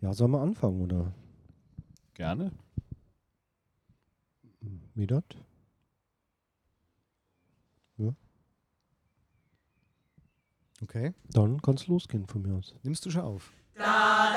Ja, 0.00 0.12
sollen 0.12 0.32
wir 0.32 0.40
anfangen, 0.40 0.82
oder? 0.82 1.12
Gerne. 2.14 2.52
Midat? 4.94 5.36
Okay. 10.82 11.14
Dann 11.30 11.60
kann 11.62 11.74
es 11.74 11.86
losgehen 11.86 12.26
von 12.26 12.42
mir 12.42 12.54
aus. 12.54 12.74
Nimmst 12.82 13.04
du 13.06 13.10
schon 13.10 13.22
auf? 13.22 13.52
Ja, 13.78 14.32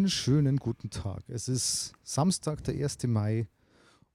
einen 0.00 0.08
schönen 0.08 0.56
guten 0.56 0.88
Tag. 0.88 1.22
Es 1.28 1.46
ist 1.46 1.92
Samstag, 2.02 2.64
der 2.64 2.72
1. 2.74 3.06
Mai 3.06 3.46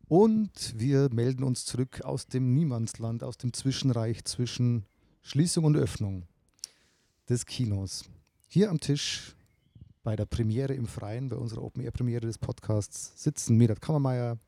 und 0.07 0.73
wir 0.75 1.13
melden 1.13 1.43
uns 1.43 1.63
zurück 1.63 2.01
aus 2.01 2.25
dem 2.25 2.55
Niemandsland, 2.55 3.21
aus 3.23 3.37
dem 3.37 3.53
Zwischenreich 3.53 4.25
zwischen 4.25 4.87
Schließung 5.21 5.63
und 5.63 5.77
Öffnung 5.77 6.23
des 7.29 7.45
Kinos. 7.45 8.05
Hier 8.47 8.71
am 8.71 8.79
Tisch 8.79 9.35
bei 10.01 10.15
der 10.15 10.25
Premiere 10.25 10.73
im 10.73 10.87
Freien, 10.87 11.29
bei 11.29 11.35
unserer 11.35 11.61
Open-Air-Premiere 11.61 12.25
des 12.25 12.39
Podcasts, 12.39 13.21
sitzen 13.21 13.55
Medat 13.55 13.79
Kammermeier, 13.79 14.39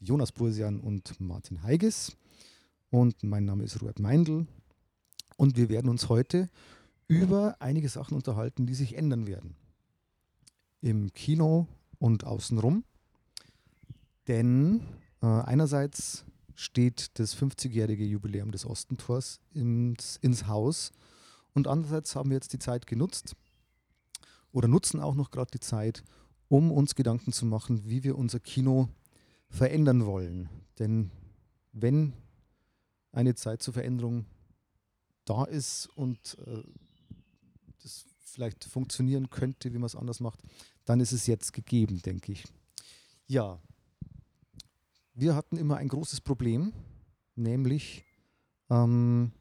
Jonas 0.00 0.32
Bursian 0.32 0.80
und 0.80 1.20
Martin 1.20 1.62
Heiges. 1.62 2.16
Und 2.90 3.22
mein 3.22 3.44
Name 3.44 3.62
ist 3.62 3.80
Robert 3.80 4.00
Meindl. 4.00 4.48
Und 5.36 5.56
wir 5.56 5.68
werden 5.68 5.88
uns 5.88 6.08
heute 6.08 6.48
über 7.06 7.54
einige 7.60 7.88
Sachen 7.88 8.16
unterhalten, 8.16 8.66
die 8.66 8.74
sich 8.74 8.96
ändern 8.96 9.28
werden 9.28 9.54
im 10.80 11.12
Kino 11.12 11.66
und 11.98 12.24
außenrum. 12.24 12.84
Denn 14.26 14.80
äh, 15.22 15.26
einerseits 15.26 16.24
steht 16.54 17.18
das 17.18 17.36
50-jährige 17.36 18.04
Jubiläum 18.04 18.50
des 18.50 18.66
Ostentors 18.66 19.40
ins, 19.54 20.16
ins 20.16 20.46
Haus 20.46 20.92
und 21.54 21.66
andererseits 21.66 22.14
haben 22.14 22.30
wir 22.30 22.36
jetzt 22.36 22.52
die 22.52 22.58
Zeit 22.58 22.86
genutzt 22.86 23.34
oder 24.52 24.68
nutzen 24.68 25.00
auch 25.00 25.14
noch 25.14 25.30
gerade 25.30 25.50
die 25.52 25.60
Zeit, 25.60 26.02
um 26.48 26.70
uns 26.72 26.94
Gedanken 26.94 27.32
zu 27.32 27.46
machen, 27.46 27.88
wie 27.88 28.04
wir 28.04 28.18
unser 28.18 28.40
Kino 28.40 28.88
verändern 29.50 30.04
wollen. 30.06 30.48
Denn 30.78 31.10
wenn 31.72 32.12
eine 33.12 33.34
Zeit 33.34 33.62
zur 33.62 33.74
Veränderung 33.74 34.26
da 35.24 35.44
ist 35.44 35.86
und 35.94 36.36
äh, 36.46 36.62
das 37.82 38.06
vielleicht 38.30 38.64
funktionieren 38.64 39.30
könnte, 39.30 39.72
wie 39.72 39.78
man 39.78 39.86
es 39.86 39.96
anders 39.96 40.20
macht, 40.20 40.40
dann 40.84 41.00
ist 41.00 41.12
es 41.12 41.26
jetzt 41.26 41.52
gegeben, 41.52 42.00
denke 42.02 42.32
ich. 42.32 42.44
Ja, 43.26 43.60
wir 45.14 45.34
hatten 45.34 45.56
immer 45.56 45.76
ein 45.76 45.88
großes 45.88 46.20
Problem, 46.20 46.72
nämlich 47.34 48.04
ähm, 48.70 49.32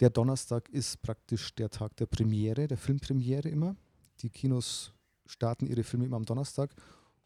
der 0.00 0.10
Donnerstag 0.10 0.68
ist 0.68 1.00
praktisch 1.02 1.54
der 1.54 1.70
Tag 1.70 1.96
der 1.96 2.06
Premiere, 2.06 2.66
der 2.66 2.78
Filmpremiere 2.78 3.48
immer. 3.48 3.76
Die 4.20 4.30
Kinos 4.30 4.92
starten 5.26 5.66
ihre 5.66 5.84
Filme 5.84 6.04
immer 6.06 6.16
am 6.16 6.24
Donnerstag 6.24 6.74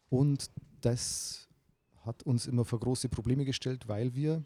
und 0.09 0.49
das 0.81 1.47
hat 2.05 2.23
uns 2.23 2.47
immer 2.47 2.65
vor 2.65 2.79
große 2.79 3.09
Probleme 3.09 3.45
gestellt, 3.45 3.87
weil 3.87 4.15
wir 4.15 4.43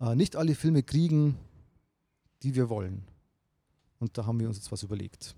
äh, 0.00 0.14
nicht 0.14 0.36
alle 0.36 0.54
Filme 0.54 0.82
kriegen, 0.82 1.36
die 2.42 2.54
wir 2.54 2.68
wollen. 2.68 3.04
Und 3.98 4.18
da 4.18 4.26
haben 4.26 4.40
wir 4.40 4.48
uns 4.48 4.56
jetzt 4.56 4.72
was 4.72 4.82
überlegt. 4.82 5.36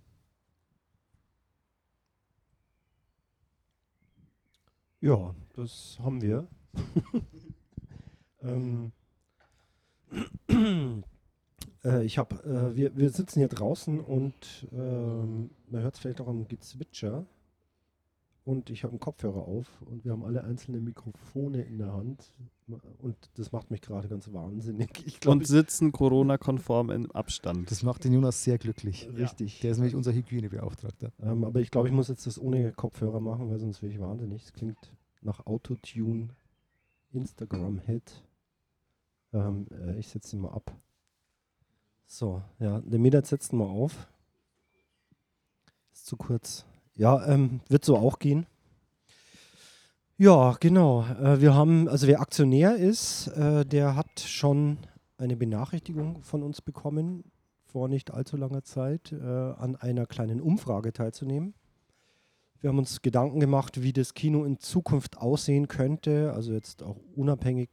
Ja, 5.00 5.34
das 5.54 5.98
haben 6.00 6.22
wir. 6.22 6.48
ähm, 8.40 8.92
äh, 11.84 12.04
ich 12.04 12.18
habe, 12.18 12.34
äh, 12.44 12.76
wir, 12.76 12.96
wir 12.96 13.10
sitzen 13.10 13.38
hier 13.40 13.48
draußen 13.48 14.00
und 14.00 14.66
ähm, 14.72 15.50
man 15.68 15.82
hört 15.82 15.94
es 15.94 16.00
vielleicht 16.00 16.20
auch 16.20 16.28
am 16.28 16.48
Gezwitscher. 16.48 17.26
Und 18.46 18.70
ich 18.70 18.84
habe 18.84 18.92
einen 18.92 19.00
Kopfhörer 19.00 19.48
auf 19.48 19.82
und 19.82 20.04
wir 20.04 20.12
haben 20.12 20.22
alle 20.22 20.44
einzelne 20.44 20.78
Mikrofone 20.78 21.62
in 21.62 21.78
der 21.78 21.92
Hand. 21.92 22.32
Und 22.98 23.16
das 23.34 23.50
macht 23.50 23.72
mich 23.72 23.80
gerade 23.80 24.06
ganz 24.06 24.32
wahnsinnig. 24.32 24.88
Ich 25.04 25.18
glaub, 25.18 25.34
Und 25.34 25.48
sitzen 25.48 25.90
Corona-konform 25.90 26.90
im 26.90 27.10
Abstand. 27.10 27.68
Das 27.72 27.82
macht 27.82 28.04
den 28.04 28.12
Jonas 28.12 28.44
sehr 28.44 28.56
glücklich. 28.58 29.10
richtig. 29.16 29.58
Der 29.62 29.72
ist 29.72 29.78
nämlich 29.78 29.96
unser 29.96 30.12
Hygienebeauftragter. 30.12 31.10
Ähm, 31.18 31.42
aber 31.42 31.58
ich 31.58 31.72
glaube, 31.72 31.88
ich 31.88 31.94
muss 31.94 32.06
jetzt 32.06 32.24
das 32.24 32.40
ohne 32.40 32.70
Kopfhörer 32.70 33.18
machen, 33.18 33.50
weil 33.50 33.58
sonst 33.58 33.82
wäre 33.82 33.92
ich 33.92 33.98
wahnsinnig. 33.98 34.44
Es 34.44 34.52
klingt 34.52 34.92
nach 35.22 35.44
Autotune, 35.44 36.28
Instagram-Hit. 37.10 38.22
Ähm, 39.32 39.66
äh, 39.72 39.98
ich 39.98 40.06
setze 40.06 40.36
ihn 40.36 40.42
mal 40.42 40.52
ab. 40.52 40.72
So, 42.06 42.42
ja, 42.60 42.80
der 42.80 43.00
Meter 43.00 43.24
setzt 43.24 43.52
ihn 43.52 43.58
mal 43.58 43.64
auf. 43.64 44.06
Ist 45.92 46.06
zu 46.06 46.16
kurz. 46.16 46.64
Ja, 46.96 47.26
ähm, 47.26 47.60
wird 47.68 47.84
so 47.84 47.96
auch 47.96 48.18
gehen. 48.18 48.46
Ja, 50.18 50.56
genau. 50.58 51.04
Äh, 51.04 51.40
wir 51.40 51.54
haben, 51.54 51.88
also 51.88 52.06
wer 52.06 52.20
Aktionär 52.20 52.76
ist, 52.76 53.28
äh, 53.28 53.66
der 53.66 53.96
hat 53.96 54.20
schon 54.20 54.78
eine 55.18 55.36
Benachrichtigung 55.36 56.22
von 56.22 56.42
uns 56.42 56.62
bekommen, 56.62 57.24
vor 57.66 57.88
nicht 57.88 58.12
allzu 58.12 58.36
langer 58.38 58.64
Zeit, 58.64 59.12
äh, 59.12 59.16
an 59.16 59.76
einer 59.76 60.06
kleinen 60.06 60.40
Umfrage 60.40 60.92
teilzunehmen. 60.92 61.54
Wir 62.60 62.70
haben 62.70 62.78
uns 62.78 63.02
Gedanken 63.02 63.40
gemacht, 63.40 63.82
wie 63.82 63.92
das 63.92 64.14
Kino 64.14 64.44
in 64.44 64.58
Zukunft 64.58 65.18
aussehen 65.18 65.68
könnte, 65.68 66.32
also 66.32 66.52
jetzt 66.52 66.82
auch 66.82 66.96
unabhängig 67.14 67.68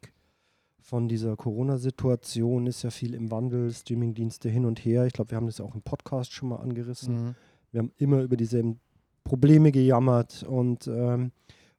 von 0.81 1.07
dieser 1.07 1.37
Corona-Situation 1.37 2.67
ist 2.67 2.83
ja 2.83 2.91
viel 2.91 3.13
im 3.13 3.31
Wandel, 3.31 3.71
Streamingdienste 3.71 4.49
hin 4.49 4.65
und 4.65 4.83
her. 4.83 5.05
Ich 5.05 5.13
glaube, 5.13 5.31
wir 5.31 5.37
haben 5.37 5.45
das 5.45 5.61
auch 5.61 5.73
im 5.73 5.81
Podcast 5.81 6.33
schon 6.33 6.49
mal 6.49 6.57
angerissen. 6.57 7.15
Mhm. 7.15 7.35
Wir 7.71 7.79
haben 7.79 7.91
immer 7.97 8.21
über 8.21 8.35
dieselben 8.35 8.81
Probleme 9.23 9.71
gejammert 9.71 10.43
und 10.43 10.87
ähm, 10.87 11.31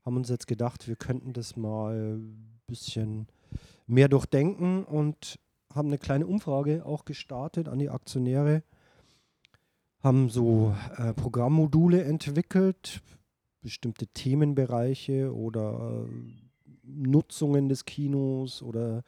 haben 0.05 0.17
uns 0.17 0.29
jetzt 0.29 0.47
gedacht, 0.47 0.89
wir 0.89 0.97
könnten 0.97 1.33
das 1.33 1.57
mal 1.57 2.17
ein 2.17 2.61
bisschen 2.67 3.27
mehr 3.87 4.09
durchdenken 4.09 4.85
und 4.85 5.39
haben 5.75 5.89
eine 5.89 5.99
kleine 5.99 6.27
Umfrage 6.27 6.85
auch 6.85 7.05
gestartet 7.05 7.69
an 7.69 7.79
die 7.79 7.91
Aktionäre, 7.91 8.63
haben 10.03 10.29
so 10.29 10.75
äh, 10.97 11.13
Programmmodule 11.15 12.05
entwickelt, 12.05 13.03
bestimmte 13.61 14.07
Themenbereiche 14.07 15.35
oder 15.35 16.07
äh, 16.07 16.11
Nutzungen 16.83 17.69
des 17.69 17.85
Kinos 17.85 18.63
oder 18.63 19.03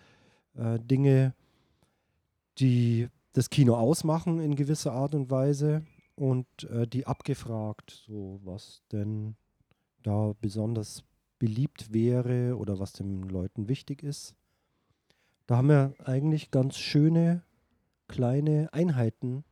äh, 0.55 0.79
Dinge, 0.81 1.35
die 2.59 3.09
das 3.35 3.51
Kino 3.51 3.77
ausmachen 3.77 4.41
in 4.41 4.57
gewisser 4.57 4.93
Art 4.93 5.15
und 5.15 5.31
Weise 5.31 5.83
und 6.17 6.47
äh, 6.71 6.87
die 6.87 7.07
abgefragt, 7.07 8.03
so 8.07 8.41
was 8.45 8.83
denn 8.91 9.37
da 10.03 10.33
besonders 10.41 11.05
beliebt 11.39 11.93
wäre 11.93 12.57
oder 12.57 12.79
was 12.79 12.93
den 12.93 13.23
Leuten 13.25 13.69
wichtig 13.69 14.03
ist. 14.03 14.35
Da 15.47 15.59
haben 15.59 15.69
wir 15.69 15.95
eigentlich 16.05 16.51
ganz 16.51 16.77
schöne 16.77 17.43
kleine 18.09 18.73
Einheiten 18.73 19.45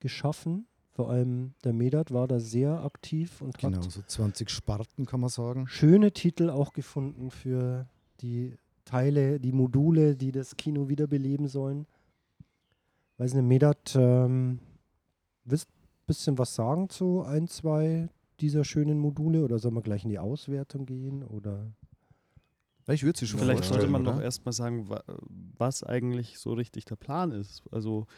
geschaffen. 0.00 0.66
Vor 0.92 1.10
allem 1.10 1.54
der 1.64 1.72
Medat 1.72 2.10
war 2.12 2.26
da 2.26 2.40
sehr 2.40 2.82
aktiv 2.84 3.40
und 3.40 3.58
Genau, 3.58 3.78
hat 3.78 3.90
so 3.90 4.02
20 4.02 4.50
Sparten 4.50 5.06
kann 5.06 5.20
man 5.20 5.30
sagen. 5.30 5.66
schöne 5.68 6.12
Titel 6.12 6.50
auch 6.50 6.72
gefunden 6.72 7.30
für 7.30 7.88
die 8.20 8.56
Teile, 8.84 9.38
die 9.38 9.52
Module, 9.52 10.16
die 10.16 10.32
das 10.32 10.56
Kino 10.56 10.88
wiederbeleben 10.88 11.46
sollen. 11.46 11.86
Weiß 13.18 13.34
nicht, 13.34 13.44
Medat, 13.44 13.94
ähm, 13.96 14.58
ein 15.46 15.58
bisschen 16.10 16.38
was 16.38 16.56
sagen 16.56 16.88
zu 16.88 17.22
ein, 17.22 17.46
zwei 17.46 18.08
dieser 18.40 18.64
schönen 18.64 18.98
Module 18.98 19.44
oder 19.44 19.60
soll 19.60 19.70
man 19.70 19.84
gleich 19.84 20.02
in 20.02 20.10
die 20.10 20.18
Auswertung 20.18 20.84
gehen? 20.84 21.22
Oder 21.22 21.72
Ich 22.88 23.04
würde 23.04 23.16
sie 23.16 23.28
schon 23.28 23.38
Vielleicht 23.38 23.64
sollte 23.64 23.86
man 23.86 24.02
oder? 24.02 24.14
noch 24.14 24.20
erstmal 24.20 24.52
sagen, 24.52 24.88
wa- 24.88 25.04
was 25.56 25.84
eigentlich 25.84 26.40
so 26.40 26.52
richtig 26.52 26.84
der 26.84 26.96
Plan 26.96 27.30
ist. 27.30 27.62
Also, 27.70 28.08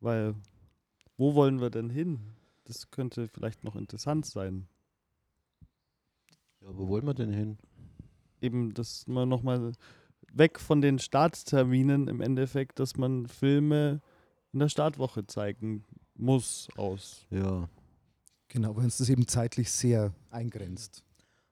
weil, 0.00 0.34
wo 1.18 1.34
wollen 1.34 1.60
wir 1.60 1.68
denn 1.68 1.90
hin? 1.90 2.20
Das 2.64 2.90
könnte 2.90 3.28
vielleicht 3.28 3.64
noch 3.64 3.76
interessant 3.76 4.24
sein. 4.24 4.66
Ja, 6.62 6.68
wo 6.74 6.88
wollen 6.88 7.04
wir 7.04 7.12
denn 7.12 7.34
hin? 7.34 7.58
Eben, 8.40 8.72
dass 8.72 9.06
man 9.06 9.28
nochmal 9.28 9.72
weg 10.32 10.58
von 10.58 10.80
den 10.80 10.98
Startterminen 10.98 12.08
im 12.08 12.22
Endeffekt, 12.22 12.78
dass 12.78 12.96
man 12.96 13.26
Filme 13.26 14.00
in 14.54 14.60
der 14.60 14.70
Startwoche 14.70 15.26
zeigen 15.26 15.84
muss 16.14 16.68
aus. 16.76 17.26
Ja, 17.30 17.68
Genau, 18.54 18.76
weil 18.76 18.84
uns 18.84 18.98
das 18.98 19.08
eben 19.08 19.26
zeitlich 19.26 19.68
sehr 19.68 20.14
eingrenzt. 20.30 21.02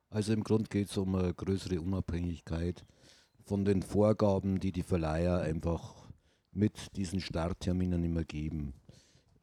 also 0.09 0.33
im 0.33 0.45
Grund 0.45 0.71
geht 0.71 0.89
es 0.89 0.97
um 0.97 1.17
eine 1.17 1.35
größere 1.35 1.81
Unabhängigkeit 1.81 2.85
von 3.45 3.65
den 3.65 3.83
Vorgaben, 3.83 4.61
die 4.61 4.71
die 4.71 4.85
Verleiher 4.85 5.41
einfach 5.41 5.97
mit 6.53 6.95
diesen 6.95 7.21
Startterminen 7.21 8.05
immer 8.05 8.23
geben. 8.23 8.73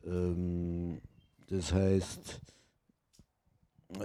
Ähm, 0.05 1.01
das 1.47 1.73
heißt, 1.73 2.39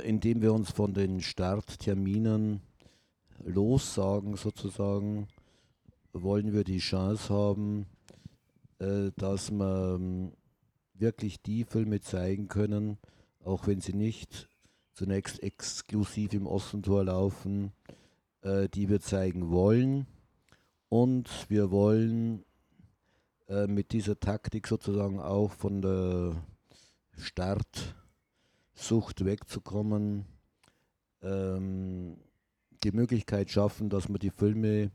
indem 0.03 0.43
wir 0.43 0.53
uns 0.53 0.73
von 0.73 0.93
den 0.93 1.21
Startterminen 1.21 2.61
lossagen 3.45 4.35
sozusagen, 4.35 5.29
wollen 6.13 6.53
wir 6.53 6.65
die 6.65 6.79
Chance 6.79 7.33
haben, 7.33 7.87
äh, 8.81 9.13
dass 9.17 9.53
wir 9.53 9.95
ähm, 9.95 10.33
wirklich 10.95 11.43
die 11.43 11.65
Filme 11.65 12.01
zeigen 12.01 12.49
können, 12.49 12.99
auch 13.45 13.67
wenn 13.67 13.81
sie 13.81 13.93
nicht 13.93 14.49
zunächst 14.93 15.43
exklusiv 15.43 16.33
im 16.33 16.47
Ossentor 16.47 17.05
laufen, 17.05 17.73
äh, 18.43 18.69
die 18.69 18.89
wir 18.89 19.01
zeigen 19.01 19.51
wollen. 19.51 20.07
Und 20.89 21.29
wir 21.49 21.71
wollen 21.71 22.45
äh, 23.49 23.67
mit 23.67 23.93
dieser 23.93 24.19
Taktik 24.19 24.69
sozusagen 24.69 25.21
auch 25.21 25.51
von 25.53 25.83
der 25.83 26.37
Startsucht 27.17 27.95
wegzukommen, 29.25 30.27
ähm, 31.23 32.17
die 32.85 32.93
Möglichkeit 32.93 33.51
schaffen, 33.51 33.89
dass 33.89 34.09
wir 34.09 34.19
die 34.19 34.31
Filme 34.31 34.91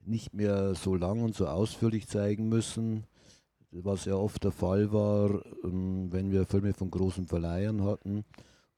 nicht 0.00 0.32
mehr 0.32 0.74
so 0.74 0.94
lang 0.94 1.22
und 1.22 1.34
so 1.34 1.46
ausführlich 1.46 2.08
zeigen 2.08 2.48
müssen, 2.48 3.04
was 3.70 4.04
ja 4.04 4.14
oft 4.14 4.44
der 4.44 4.52
Fall 4.52 4.92
war, 4.92 5.44
ähm, 5.64 6.12
wenn 6.12 6.30
wir 6.30 6.46
Filme 6.46 6.72
von 6.72 6.90
großen 6.90 7.26
Verleihern 7.26 7.84
hatten. 7.84 8.24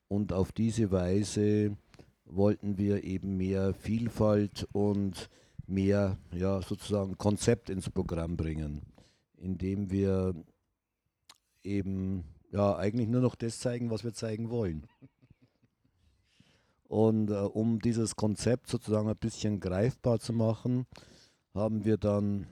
Und 0.09 0.33
auf 0.33 0.53
diese 0.53 0.91
Weise 0.91 1.77
wollten 2.25 2.79
wir 2.79 3.05
eben 3.05 3.37
mehr 3.37 3.75
Vielfalt 3.75 4.67
und 4.73 5.29
mehr 5.67 6.19
ja, 6.33 6.61
sozusagen 6.63 7.17
Konzept 7.17 7.71
ins 7.71 7.91
Programm 7.91 8.37
bringen, 8.37 8.83
indem 9.37 9.91
wir 9.91 10.35
eben 11.63 12.25
ja 12.51 12.77
eigentlich 12.77 13.09
nur 13.09 13.21
noch 13.21 13.37
das 13.37 13.61
zeigen, 13.61 13.91
was 13.91 14.03
wir 14.03 14.13
zeigen 14.13 14.51
wollen. 14.51 14.87
Und 16.89 17.31
äh, 17.31 17.35
um 17.35 17.79
dieses 17.79 18.17
Konzept 18.17 18.69
sozusagen 18.69 19.09
ein 19.09 19.17
bisschen 19.17 19.61
greifbar 19.61 20.19
zu 20.19 20.33
machen, 20.33 20.87
haben 21.55 21.85
wir 21.85 21.97
dann 21.97 22.49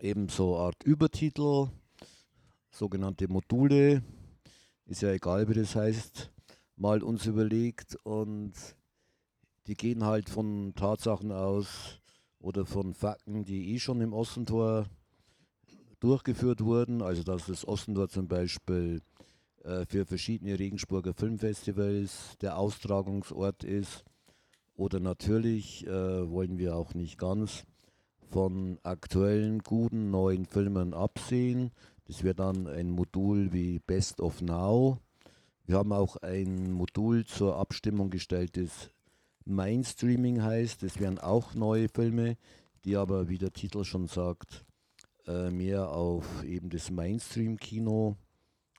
eben 0.00 0.28
so 0.28 0.56
eine 0.56 0.64
Art 0.66 0.82
Übertitel, 0.84 1.68
sogenannte 2.70 3.28
Module, 3.28 4.02
ist 4.86 5.02
ja 5.02 5.10
egal, 5.10 5.48
wie 5.48 5.54
das 5.54 5.74
heißt, 5.74 6.30
mal 6.76 7.02
uns 7.02 7.26
überlegt 7.26 7.96
und 8.04 8.52
die 9.66 9.74
gehen 9.74 10.04
halt 10.04 10.30
von 10.30 10.72
Tatsachen 10.74 11.32
aus 11.32 12.00
oder 12.38 12.64
von 12.64 12.94
Fakten, 12.94 13.44
die 13.44 13.74
eh 13.74 13.78
schon 13.78 14.00
im 14.00 14.12
Ossentor 14.12 14.86
durchgeführt 16.00 16.62
wurden. 16.62 17.02
Also 17.02 17.22
dass 17.22 17.46
das 17.46 17.66
Ossentor 17.66 18.08
zum 18.08 18.28
Beispiel 18.28 19.02
äh, 19.64 19.84
für 19.86 20.06
verschiedene 20.06 20.58
Regensburger 20.58 21.12
Filmfestivals 21.12 22.38
der 22.40 22.56
Austragungsort 22.56 23.64
ist. 23.64 24.04
Oder 24.74 25.00
natürlich 25.00 25.86
äh, 25.86 26.30
wollen 26.30 26.56
wir 26.56 26.76
auch 26.76 26.94
nicht 26.94 27.18
ganz 27.18 27.64
von 28.30 28.78
aktuellen, 28.82 29.60
guten, 29.60 30.10
neuen 30.10 30.46
Filmen 30.46 30.94
absehen. 30.94 31.70
Das 32.06 32.22
wäre 32.22 32.34
dann 32.34 32.66
ein 32.66 32.90
Modul 32.90 33.52
wie 33.52 33.78
Best 33.78 34.20
of 34.20 34.42
Now. 34.42 34.98
Wir 35.66 35.76
haben 35.76 35.92
auch 35.92 36.16
ein 36.16 36.72
Modul 36.72 37.24
zur 37.26 37.56
Abstimmung 37.56 38.10
gestellt, 38.10 38.56
das 38.56 38.90
Mainstreaming 39.44 40.42
heißt. 40.42 40.82
Das 40.82 40.98
wären 40.98 41.18
auch 41.18 41.54
neue 41.54 41.88
Filme, 41.88 42.36
die 42.84 42.96
aber, 42.96 43.28
wie 43.28 43.38
der 43.38 43.52
Titel 43.52 43.84
schon 43.84 44.06
sagt, 44.06 44.64
äh, 45.26 45.50
mehr 45.50 45.90
auf 45.90 46.42
eben 46.44 46.70
das 46.70 46.90
Mainstream-Kino 46.90 48.16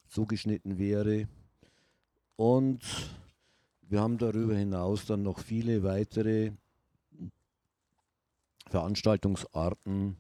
zugeschnitten 0.08 0.78
wäre. 0.78 1.28
Und 2.36 2.82
wir 3.82 4.02
haben 4.02 4.18
darüber 4.18 4.56
hinaus 4.56 5.06
dann 5.06 5.24
noch 5.24 5.40
viele 5.40 5.84
weitere 5.84 6.52
Veranstaltungsarten 8.70 10.18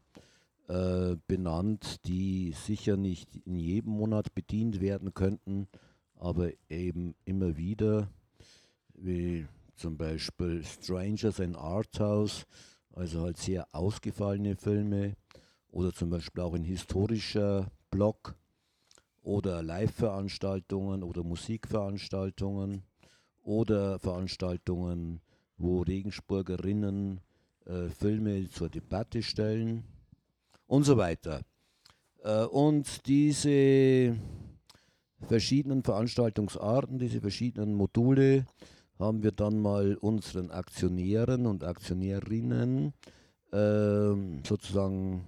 äh, 0.68 1.16
benannt, 1.28 2.06
die 2.06 2.54
sicher 2.54 2.98
nicht 2.98 3.36
in 3.46 3.60
jedem 3.60 3.94
Monat 3.94 4.36
bedient 4.36 4.81
werden 4.81 5.13
könnten, 5.13 5.68
aber 6.16 6.51
eben 6.69 7.16
immer 7.25 7.57
wieder, 7.57 8.10
wie 8.94 9.48
zum 9.75 9.98
Beispiel 9.98 10.63
Strangers 10.63 11.40
in 11.40 11.56
Arthouse, 11.56 12.46
also 12.94 13.22
halt 13.22 13.38
sehr 13.38 13.68
ausgefallene 13.72 14.56
Filme, 14.57 15.16
oder 15.72 15.94
zum 15.94 16.10
Beispiel 16.10 16.44
auch 16.44 16.54
ein 16.54 16.63
historischer 16.63 17.72
Blog 17.92 18.36
oder 19.22 19.62
Live-Veranstaltungen 19.62 21.04
oder 21.04 21.24
Musikveranstaltungen 21.24 22.84
oder 23.44 24.00
Veranstaltungen, 24.00 25.22
wo 25.57 25.81
Regensburgerinnen 25.81 27.22
äh, 27.69 27.89
Filme 27.89 28.50
zur 28.50 28.69
Debatte 28.69 29.21
stellen 29.21 29.83
und 30.66 30.83
so 30.83 30.98
weiter. 30.98 31.42
Äh, 32.24 32.45
und 32.45 33.06
diese 33.06 34.18
verschiedenen 35.27 35.83
Veranstaltungsarten, 35.83 36.98
diese 36.98 37.21
verschiedenen 37.21 37.75
Module 37.75 38.48
haben 38.98 39.21
wir 39.21 39.31
dann 39.31 39.62
mal 39.62 39.95
unseren 39.95 40.50
Aktionären 40.50 41.45
und 41.45 41.63
Aktionärinnen 41.63 42.94
äh, 43.51 44.15
sozusagen 44.44 45.27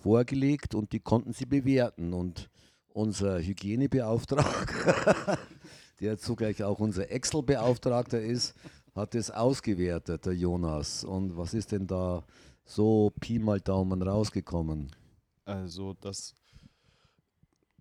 vorgelegt 0.00 0.74
und 0.74 0.92
die 0.92 1.00
konnten 1.00 1.32
sie 1.32 1.46
bewerten. 1.46 2.12
Und 2.12 2.50
unser 2.88 3.38
Hygienebeauftragter, 3.38 5.38
der 6.00 6.18
zugleich 6.18 6.64
auch 6.64 6.80
unser 6.80 7.10
Excel-Beauftragter 7.10 8.20
ist, 8.20 8.54
hat 9.00 9.14
es 9.14 9.30
ausgewertet, 9.30 10.26
der 10.26 10.34
Jonas. 10.34 11.04
Und 11.04 11.36
was 11.36 11.54
ist 11.54 11.72
denn 11.72 11.86
da 11.86 12.22
so 12.64 13.12
Pi 13.20 13.38
mal 13.38 13.60
Daumen 13.60 14.02
rausgekommen? 14.02 14.90
Also, 15.44 15.94
dass 15.94 16.34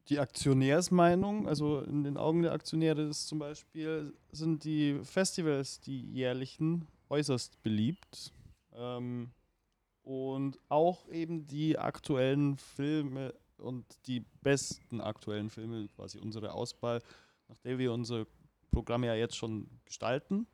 die 0.07 0.17
Aktionärsmeinung, 0.17 1.47
also 1.47 1.81
in 1.81 2.03
den 2.03 2.17
Augen 2.17 2.41
der 2.41 2.53
Aktionäre 2.53 3.03
ist 3.03 3.27
zum 3.27 3.39
Beispiel, 3.39 4.13
sind 4.31 4.63
die 4.63 4.99
Festivals, 5.03 5.79
die 5.81 6.01
jährlichen, 6.11 6.87
äußerst 7.09 7.61
beliebt. 7.61 8.33
Ähm, 8.73 9.31
und 10.01 10.57
auch 10.69 11.07
eben 11.09 11.45
die 11.45 11.77
aktuellen 11.77 12.57
Filme 12.57 13.35
und 13.57 13.85
die 14.07 14.21
besten 14.41 15.01
aktuellen 15.01 15.49
Filme, 15.49 15.87
quasi 15.89 16.17
unsere 16.17 16.53
Auswahl, 16.53 17.01
nach 17.47 17.59
der 17.59 17.77
wir 17.77 17.93
unser 17.93 18.25
Programm 18.71 19.03
ja 19.03 19.13
jetzt 19.13 19.35
schon 19.35 19.69
gestalten. 19.85 20.47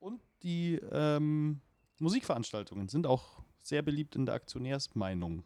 Und 0.00 0.20
die 0.42 0.80
ähm, 0.90 1.60
Musikveranstaltungen 1.98 2.88
sind 2.88 3.06
auch 3.06 3.42
sehr 3.60 3.82
beliebt 3.82 4.16
in 4.16 4.26
der 4.26 4.34
Aktionärsmeinung. 4.34 5.44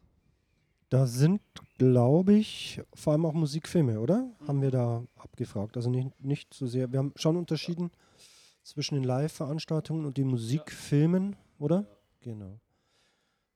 Da 0.89 1.07
sind, 1.07 1.41
glaube 1.77 2.35
ich, 2.35 2.81
vor 2.95 3.13
allem 3.13 3.27
auch 3.27 3.33
Musikfilme, 3.33 3.99
oder? 3.99 4.31
Haben 4.47 4.63
wir 4.63 4.71
da 4.71 5.05
abgefragt. 5.17 5.77
Also 5.77 5.91
nicht, 5.91 6.09
nicht 6.25 6.55
so 6.55 6.67
sehr. 6.67 6.93
Wir 6.93 7.01
haben 7.01 7.13
schon 7.17 7.37
unterschieden 7.37 7.91
zwischen 8.63 8.95
den 8.95 9.05
Live-Veranstaltungen 9.05 10.07
und 10.07 10.17
den 10.17 10.29
Musikfilmen, 10.29 11.35
oder? 11.59 11.85
Genau. 12.21 12.61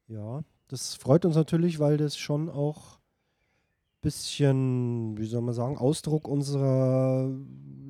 Ja, 0.08 0.42
das 0.66 0.94
freut 0.94 1.24
uns 1.24 1.36
natürlich, 1.36 1.78
weil 1.78 1.96
das 1.96 2.18
schon 2.18 2.48
auch 2.48 2.98
bisschen, 4.00 5.16
wie 5.18 5.26
soll 5.26 5.42
man 5.42 5.54
sagen, 5.54 5.76
Ausdruck 5.76 6.28
unserer 6.28 7.30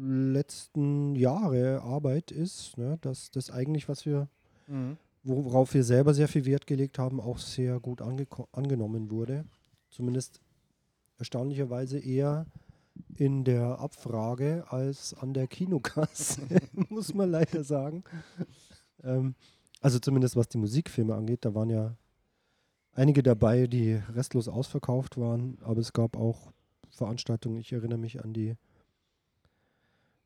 letzten 0.00 1.14
Jahre 1.14 1.82
Arbeit 1.82 2.30
ist. 2.30 2.78
Ne? 2.78 2.98
Dass 3.00 3.30
das 3.30 3.50
eigentlich, 3.50 3.88
was 3.88 4.06
wir, 4.06 4.28
worauf 5.22 5.74
wir 5.74 5.84
selber 5.84 6.14
sehr 6.14 6.28
viel 6.28 6.44
Wert 6.44 6.66
gelegt 6.66 6.98
haben, 6.98 7.20
auch 7.20 7.38
sehr 7.38 7.80
gut 7.80 8.00
angenommen 8.00 9.10
wurde. 9.10 9.44
Zumindest 9.90 10.40
erstaunlicherweise 11.18 11.98
eher 11.98 12.46
in 13.14 13.44
der 13.44 13.78
Abfrage 13.78 14.64
als 14.68 15.14
an 15.14 15.34
der 15.34 15.46
Kinokasse, 15.46 16.42
muss 16.88 17.14
man 17.14 17.30
leider 17.30 17.64
sagen. 17.64 18.04
Ähm, 19.02 19.34
also 19.80 19.98
zumindest 19.98 20.36
was 20.36 20.48
die 20.48 20.58
Musikfilme 20.58 21.14
angeht, 21.14 21.44
da 21.44 21.54
waren 21.54 21.70
ja 21.70 21.96
einige 22.98 23.22
dabei, 23.22 23.68
die 23.68 23.94
restlos 24.14 24.48
ausverkauft 24.48 25.18
waren, 25.18 25.58
aber 25.62 25.80
es 25.80 25.92
gab 25.92 26.16
auch 26.16 26.52
Veranstaltungen, 26.90 27.58
ich 27.58 27.72
erinnere 27.72 27.98
mich 27.98 28.24
an 28.24 28.32
die 28.32 28.56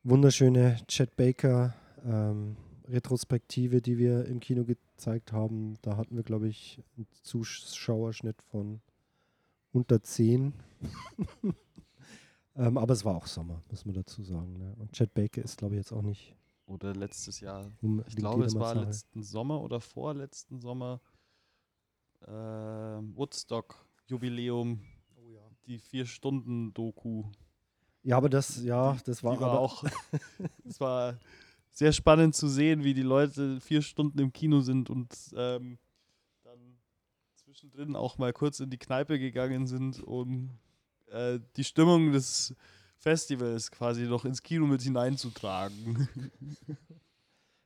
wunderschöne 0.03 0.77
Chet 0.87 1.15
Baker 1.15 1.75
ähm, 2.03 2.57
Retrospektive, 2.87 3.81
die 3.81 3.97
wir 3.97 4.25
im 4.25 4.39
Kino 4.39 4.65
gezeigt 4.65 5.31
haben. 5.31 5.77
Da 5.83 5.97
hatten 5.97 6.15
wir, 6.15 6.23
glaube 6.23 6.47
ich, 6.49 6.81
einen 6.97 7.07
Zuschauerschnitt 7.21 8.41
von 8.41 8.81
unter 9.71 10.01
10. 10.01 10.53
ähm, 12.55 12.77
aber 12.77 12.93
es 12.93 13.05
war 13.05 13.15
auch 13.15 13.27
Sommer, 13.27 13.61
muss 13.69 13.85
man 13.85 13.93
dazu 13.93 14.23
sagen. 14.23 14.57
Ne? 14.57 14.73
Und 14.79 14.91
Chet 14.93 15.13
Baker 15.13 15.43
ist, 15.43 15.59
glaube 15.59 15.75
ich, 15.75 15.77
jetzt 15.77 15.93
auch 15.93 16.01
nicht. 16.01 16.35
Oder 16.65 16.93
letztes 16.95 17.39
Jahr. 17.39 17.71
Um 17.81 18.03
Ich 18.07 18.15
glaube, 18.15 18.45
es 18.45 18.55
war 18.55 18.73
letzten 18.73 19.21
Sommer 19.21 19.61
oder 19.61 19.79
vorletzten 19.79 20.59
Sommer 20.59 20.99
äh, 22.27 23.15
Woodstock-Jubiläum, 23.15 24.79
die 25.65 25.79
Vier-Stunden-Doku. 25.79 27.25
Ja, 28.03 28.17
aber 28.17 28.29
das, 28.29 28.61
ja, 28.63 28.97
das 29.05 29.23
war, 29.23 29.35
die 29.35 29.41
war 29.41 29.51
aber 29.51 29.59
auch. 29.59 29.83
es 30.65 30.79
war 30.79 31.17
sehr 31.71 31.91
spannend 31.91 32.35
zu 32.35 32.47
sehen, 32.47 32.83
wie 32.83 32.93
die 32.93 33.01
Leute 33.01 33.59
vier 33.61 33.81
Stunden 33.81 34.19
im 34.19 34.33
Kino 34.33 34.61
sind 34.61 34.89
und 34.89 35.15
ähm, 35.35 35.79
dann 36.43 36.77
zwischendrin 37.35 37.95
auch 37.95 38.17
mal 38.17 38.33
kurz 38.33 38.59
in 38.59 38.69
die 38.69 38.77
Kneipe 38.77 39.19
gegangen 39.19 39.67
sind, 39.67 40.03
um 40.03 40.51
äh, 41.07 41.39
die 41.55 41.63
Stimmung 41.63 42.11
des 42.11 42.55
Festivals 42.97 43.71
quasi 43.71 44.03
noch 44.03 44.25
ins 44.25 44.43
Kino 44.43 44.67
mit 44.67 44.81
hineinzutragen. 44.81 46.07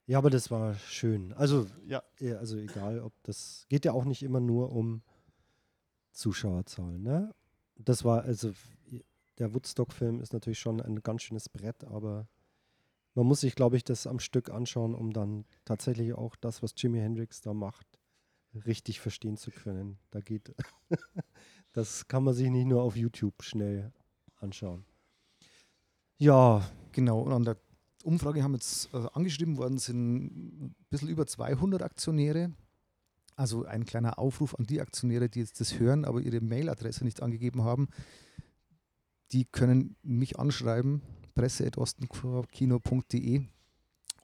Ja, 0.08 0.18
aber 0.20 0.30
das 0.30 0.50
war 0.50 0.74
schön. 0.76 1.34
Also, 1.34 1.68
ja, 1.86 2.02
ja, 2.20 2.38
also 2.38 2.58
egal, 2.58 3.02
ob 3.02 3.14
das 3.24 3.66
geht 3.70 3.86
ja 3.86 3.92
auch 3.92 4.06
nicht 4.06 4.24
immer 4.24 4.40
nur 4.40 4.72
um 4.72 5.04
Zuschauerzahlen, 6.12 7.04
ne? 7.04 7.36
Das 7.76 8.04
war 8.04 8.24
also 8.24 8.54
der 9.38 9.54
Woodstock-Film 9.54 10.20
ist 10.20 10.34
natürlich 10.34 10.60
schon 10.60 10.82
ein 10.82 11.04
ganz 11.04 11.22
schönes 11.22 11.50
Brett, 11.50 11.84
aber 11.84 12.28
man 13.14 13.28
muss 13.28 13.42
sich, 13.42 13.54
glaube 13.54 13.78
ich, 13.78 13.84
das 13.84 14.08
am 14.08 14.20
Stück 14.20 14.50
anschauen, 14.50 14.96
um 14.96 15.14
dann 15.14 15.46
tatsächlich 15.66 16.14
auch 16.14 16.36
das, 16.36 16.64
was 16.64 16.74
Jimi 16.76 17.00
Hendrix 17.00 17.42
da 17.42 17.54
macht, 17.54 17.86
richtig 18.66 19.00
verstehen 19.00 19.38
zu 19.38 19.52
können. 19.52 20.00
Da 20.10 20.22
geht, 20.22 20.56
das 21.74 22.08
kann 22.08 22.24
man 22.24 22.34
sich 22.34 22.50
nicht 22.50 22.66
nur 22.66 22.82
auf 22.82 22.96
YouTube 22.96 23.44
schnell 23.44 23.92
anschauen. 24.40 24.86
Ja, 26.18 26.68
Genau, 26.98 27.20
und 27.20 27.32
an 27.32 27.44
der 27.44 27.58
Umfrage 28.08 28.42
haben 28.42 28.54
jetzt 28.54 28.90
äh, 28.94 29.06
angeschrieben 29.14 29.58
worden, 29.58 29.78
sind 29.78 30.26
ein 30.26 30.76
bisschen 30.90 31.10
über 31.10 31.28
200 31.28 31.84
Aktionäre. 31.84 32.54
Also 33.36 33.66
ein 33.66 33.86
kleiner 33.86 34.18
Aufruf 34.18 34.56
an 34.56 34.66
die 34.66 34.82
Aktionäre, 34.82 35.30
die 35.30 35.40
jetzt 35.40 35.60
das 35.60 35.78
hören, 35.78 36.06
aber 36.06 36.22
ihre 36.22 36.42
Mailadresse 36.42 37.04
nicht 37.04 37.22
angegeben 37.22 37.64
haben. 37.64 37.90
Die 39.34 39.46
können 39.46 39.96
mich 40.02 40.40
anschreiben, 40.40 41.04
presse.ostenkino.de 41.36 43.42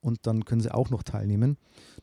und 0.01 0.27
dann 0.27 0.45
können 0.45 0.61
sie 0.61 0.73
auch 0.73 0.89
noch 0.89 1.03
teilnehmen. 1.03 1.57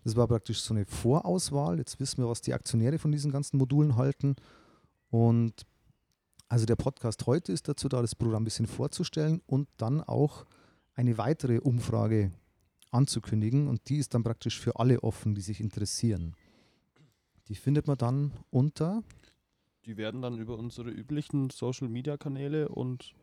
Das 0.05 0.17
war 0.17 0.29
praktisch 0.29 0.61
so 0.61 0.75
eine 0.75 0.85
Vorauswahl. 0.85 1.79
Jetzt 1.79 1.99
wissen 1.99 2.23
wir, 2.23 2.29
was 2.29 2.43
die 2.43 2.53
Aktionäre 2.55 2.99
von 2.99 3.11
diesen 3.11 3.33
ganzen 3.33 3.57
Modulen 3.57 3.97
halten. 3.97 4.37
Und 5.09 5.67
also 6.49 6.67
der 6.67 6.77
Podcast 6.77 7.27
heute 7.27 7.53
ist 7.53 7.69
dazu 7.69 7.89
da, 7.89 8.03
das 8.03 8.15
Programm 8.15 8.43
ein 8.43 8.45
bisschen 8.45 8.67
vorzustellen 8.67 9.41
und 9.47 9.67
dann 9.79 10.03
auch 10.03 10.45
eine 11.01 11.17
weitere 11.17 11.59
Umfrage 11.61 12.31
anzukündigen. 12.91 13.69
Und 13.69 13.89
die 13.89 13.97
ist 13.97 14.13
dann 14.15 14.23
praktisch 14.23 14.61
für 14.61 14.79
alle 14.79 15.03
offen, 15.03 15.35
die 15.35 15.41
sich 15.41 15.61
interessieren. 15.61 16.35
Die 17.49 17.55
findet 17.55 17.87
man 17.87 17.97
dann 17.99 18.33
unter. 18.51 19.03
die 19.87 19.97
werden 19.97 20.21
dann 20.21 20.39
über 20.39 20.59
unsere 20.59 20.91
üblichen 20.91 21.49
Social-Media-Kanäle 21.51 22.69
und 22.69 23.15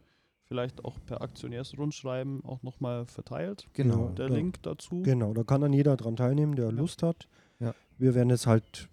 vielleicht 0.44 0.84
auch 0.84 0.98
per 1.06 1.22
Aktionärsrundschreiben 1.22 2.44
auch 2.44 2.64
nochmal 2.64 3.06
verteilt. 3.06 3.68
Genau. 3.74 4.10
Der 4.10 4.28
ja. 4.30 4.34
Link 4.36 4.62
dazu. 4.64 5.04
Genau, 5.04 5.34
da 5.34 5.44
kann 5.44 5.62
dann 5.62 5.72
jeder 5.72 5.96
dran 5.96 6.16
teilnehmen, 6.16 6.56
der 6.56 6.72
Lust 6.72 7.04
hat. 7.04 7.28
Ja. 7.60 7.76
Wir 7.98 8.16
werden 8.16 8.32
es 8.32 8.48
halt 8.48 8.90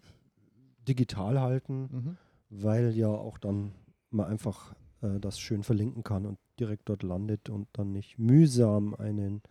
digital 0.87 1.41
halten, 1.41 1.89
Mhm. 1.91 2.17
weil 2.51 2.95
ja 2.95 3.09
auch 3.09 3.39
dann 3.39 3.73
man 4.11 4.27
einfach 4.27 4.75
äh, 5.01 5.19
das 5.21 5.41
schön 5.41 5.63
verlinken 5.63 6.03
kann 6.05 6.27
und 6.27 6.39
direkt 6.61 6.89
dort 6.89 7.03
landet 7.03 7.49
und 7.49 7.69
dann 7.73 7.93
nicht 7.93 8.19
mühsam 8.19 8.95
einen 8.95 9.43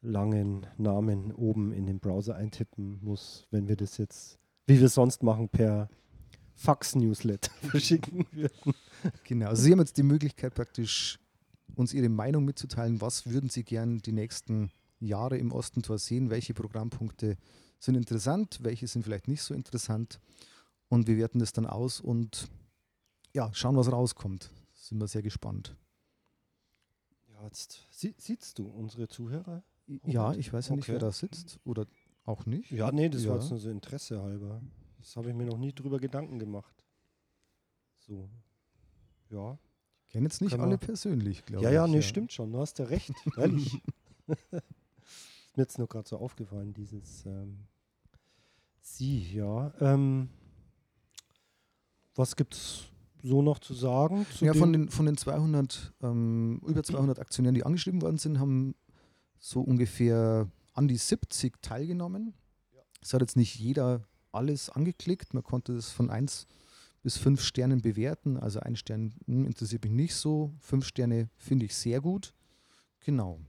langen 0.00 0.66
Namen 0.78 1.32
oben 1.32 1.72
in 1.72 1.86
den 1.86 1.98
Browser 1.98 2.36
eintippen 2.36 2.98
muss, 3.02 3.46
wenn 3.50 3.68
wir 3.68 3.76
das 3.76 3.98
jetzt, 3.98 4.38
wie 4.66 4.80
wir 4.80 4.88
sonst 4.88 5.22
machen, 5.22 5.48
per 5.48 5.88
Fax-Newsletter 6.54 7.50
verschicken 7.68 8.26
würden. 8.32 8.74
Genau. 9.24 9.48
Also 9.48 9.62
Sie 9.62 9.72
haben 9.72 9.80
jetzt 9.80 9.98
die 9.98 10.02
Möglichkeit, 10.02 10.54
praktisch 10.54 11.18
uns 11.74 11.92
Ihre 11.92 12.08
Meinung 12.08 12.44
mitzuteilen. 12.44 13.00
Was 13.00 13.26
würden 13.26 13.50
Sie 13.50 13.64
gern 13.64 13.98
die 13.98 14.12
nächsten 14.12 14.70
Jahre 15.00 15.36
im 15.36 15.52
Ostentor 15.52 15.98
sehen? 15.98 16.30
Welche 16.30 16.54
Programmpunkte 16.54 17.36
sind 17.78 17.94
interessant? 17.96 18.60
Welche 18.62 18.86
sind 18.86 19.02
vielleicht 19.02 19.28
nicht 19.28 19.42
so 19.42 19.54
interessant? 19.54 20.20
Und 20.88 21.06
wir 21.06 21.16
werten 21.16 21.40
das 21.40 21.52
dann 21.52 21.66
aus 21.66 22.00
und 22.00 22.48
ja, 23.34 23.50
schauen, 23.52 23.76
was 23.76 23.92
rauskommt. 23.92 24.50
Sind 24.72 24.98
wir 24.98 25.08
sehr 25.08 25.22
gespannt. 25.22 25.76
Ja, 27.46 27.50
jetzt 27.50 27.80
sie, 27.92 28.14
siehst 28.18 28.58
du 28.58 28.66
unsere 28.66 29.06
Zuhörer? 29.08 29.62
Ja, 30.04 30.32
ich 30.34 30.52
weiß 30.52 30.68
ja 30.70 30.74
nicht, 30.76 30.84
Okay. 30.84 30.94
wer 30.94 30.98
da 30.98 31.12
sitzt 31.12 31.60
oder 31.64 31.86
auch 32.24 32.44
nicht. 32.44 32.72
Ja, 32.72 32.90
nee, 32.90 33.08
das 33.08 33.24
war 33.28 33.36
Ja. 33.36 33.40
jetzt 33.40 33.50
nur 33.50 33.60
so 33.60 33.70
Interesse 33.70 34.20
halber. 34.20 34.60
Das 34.98 35.14
habe 35.16 35.28
ich 35.30 35.34
mir 35.36 35.44
noch 35.46 35.56
nie 35.58 35.72
drüber 35.72 36.00
Gedanken 36.00 36.40
gemacht. 36.40 36.74
So. 37.98 38.28
Ja. 39.30 39.58
Kennen 40.08 40.26
jetzt 40.26 40.40
nicht 40.40 40.50
Können 40.50 40.64
alle 40.64 40.78
persönlich, 40.78 41.44
glaube 41.44 41.62
Ja, 41.64 41.70
ich. 41.70 41.74
ja, 41.74 41.86
nee, 41.86 42.02
stimmt 42.02 42.32
schon. 42.32 42.50
Du 42.52 42.58
hast 42.58 42.78
ja 42.80 42.86
recht. 42.86 43.12
Ehrlich. 43.36 43.74
ist 44.26 44.52
mir 45.56 45.62
jetzt 45.62 45.78
nur 45.78 45.86
gerade 45.88 46.08
so 46.08 46.16
aufgefallen, 46.18 46.74
dieses 46.74 47.24
ähm, 47.26 47.66
Sie, 48.80 49.32
ja. 49.34 49.72
Ähm, 49.80 50.28
was 52.16 52.34
gibt's 52.34 52.86
so 53.26 53.42
noch 53.42 53.58
zu 53.58 53.74
sagen? 53.74 54.26
Zu 54.36 54.44
Ja, 54.44 54.54
von 54.54 54.72
den, 54.72 54.88
von 54.88 55.06
den 55.06 55.16
200, 55.16 55.92
ähm, 56.02 56.60
über 56.66 56.82
200 56.82 57.18
Aktionären, 57.18 57.54
die 57.54 57.64
angeschrieben 57.64 58.00
worden 58.02 58.18
sind, 58.18 58.38
haben 58.38 58.74
so 59.38 59.60
ungefähr 59.60 60.48
an 60.72 60.88
die 60.88 60.96
70 60.96 61.60
teilgenommen. 61.62 62.34
Es 63.02 63.12
hat 63.14 63.20
jetzt 63.20 63.36
nicht 63.36 63.56
jeder 63.56 64.04
alles 64.32 64.70
angeklickt. 64.70 65.34
Man 65.34 65.42
konnte 65.42 65.72
es 65.74 65.90
von 65.90 66.10
1 66.10 66.46
bis 67.02 67.16
5 67.18 67.40
Sternen 67.42 67.80
bewerten. 67.82 68.36
Also 68.36 68.60
ein 68.60 68.76
Stern 68.76 69.14
hm, 69.26 69.44
interessiert 69.46 69.84
mich 69.84 69.92
nicht 69.92 70.14
so. 70.14 70.52
5 70.60 70.84
Sterne 70.84 71.28
finde 71.36 71.66
ich 71.66 71.74
sehr 71.74 72.00
gut. 72.00 72.34
Genau. 73.04 73.40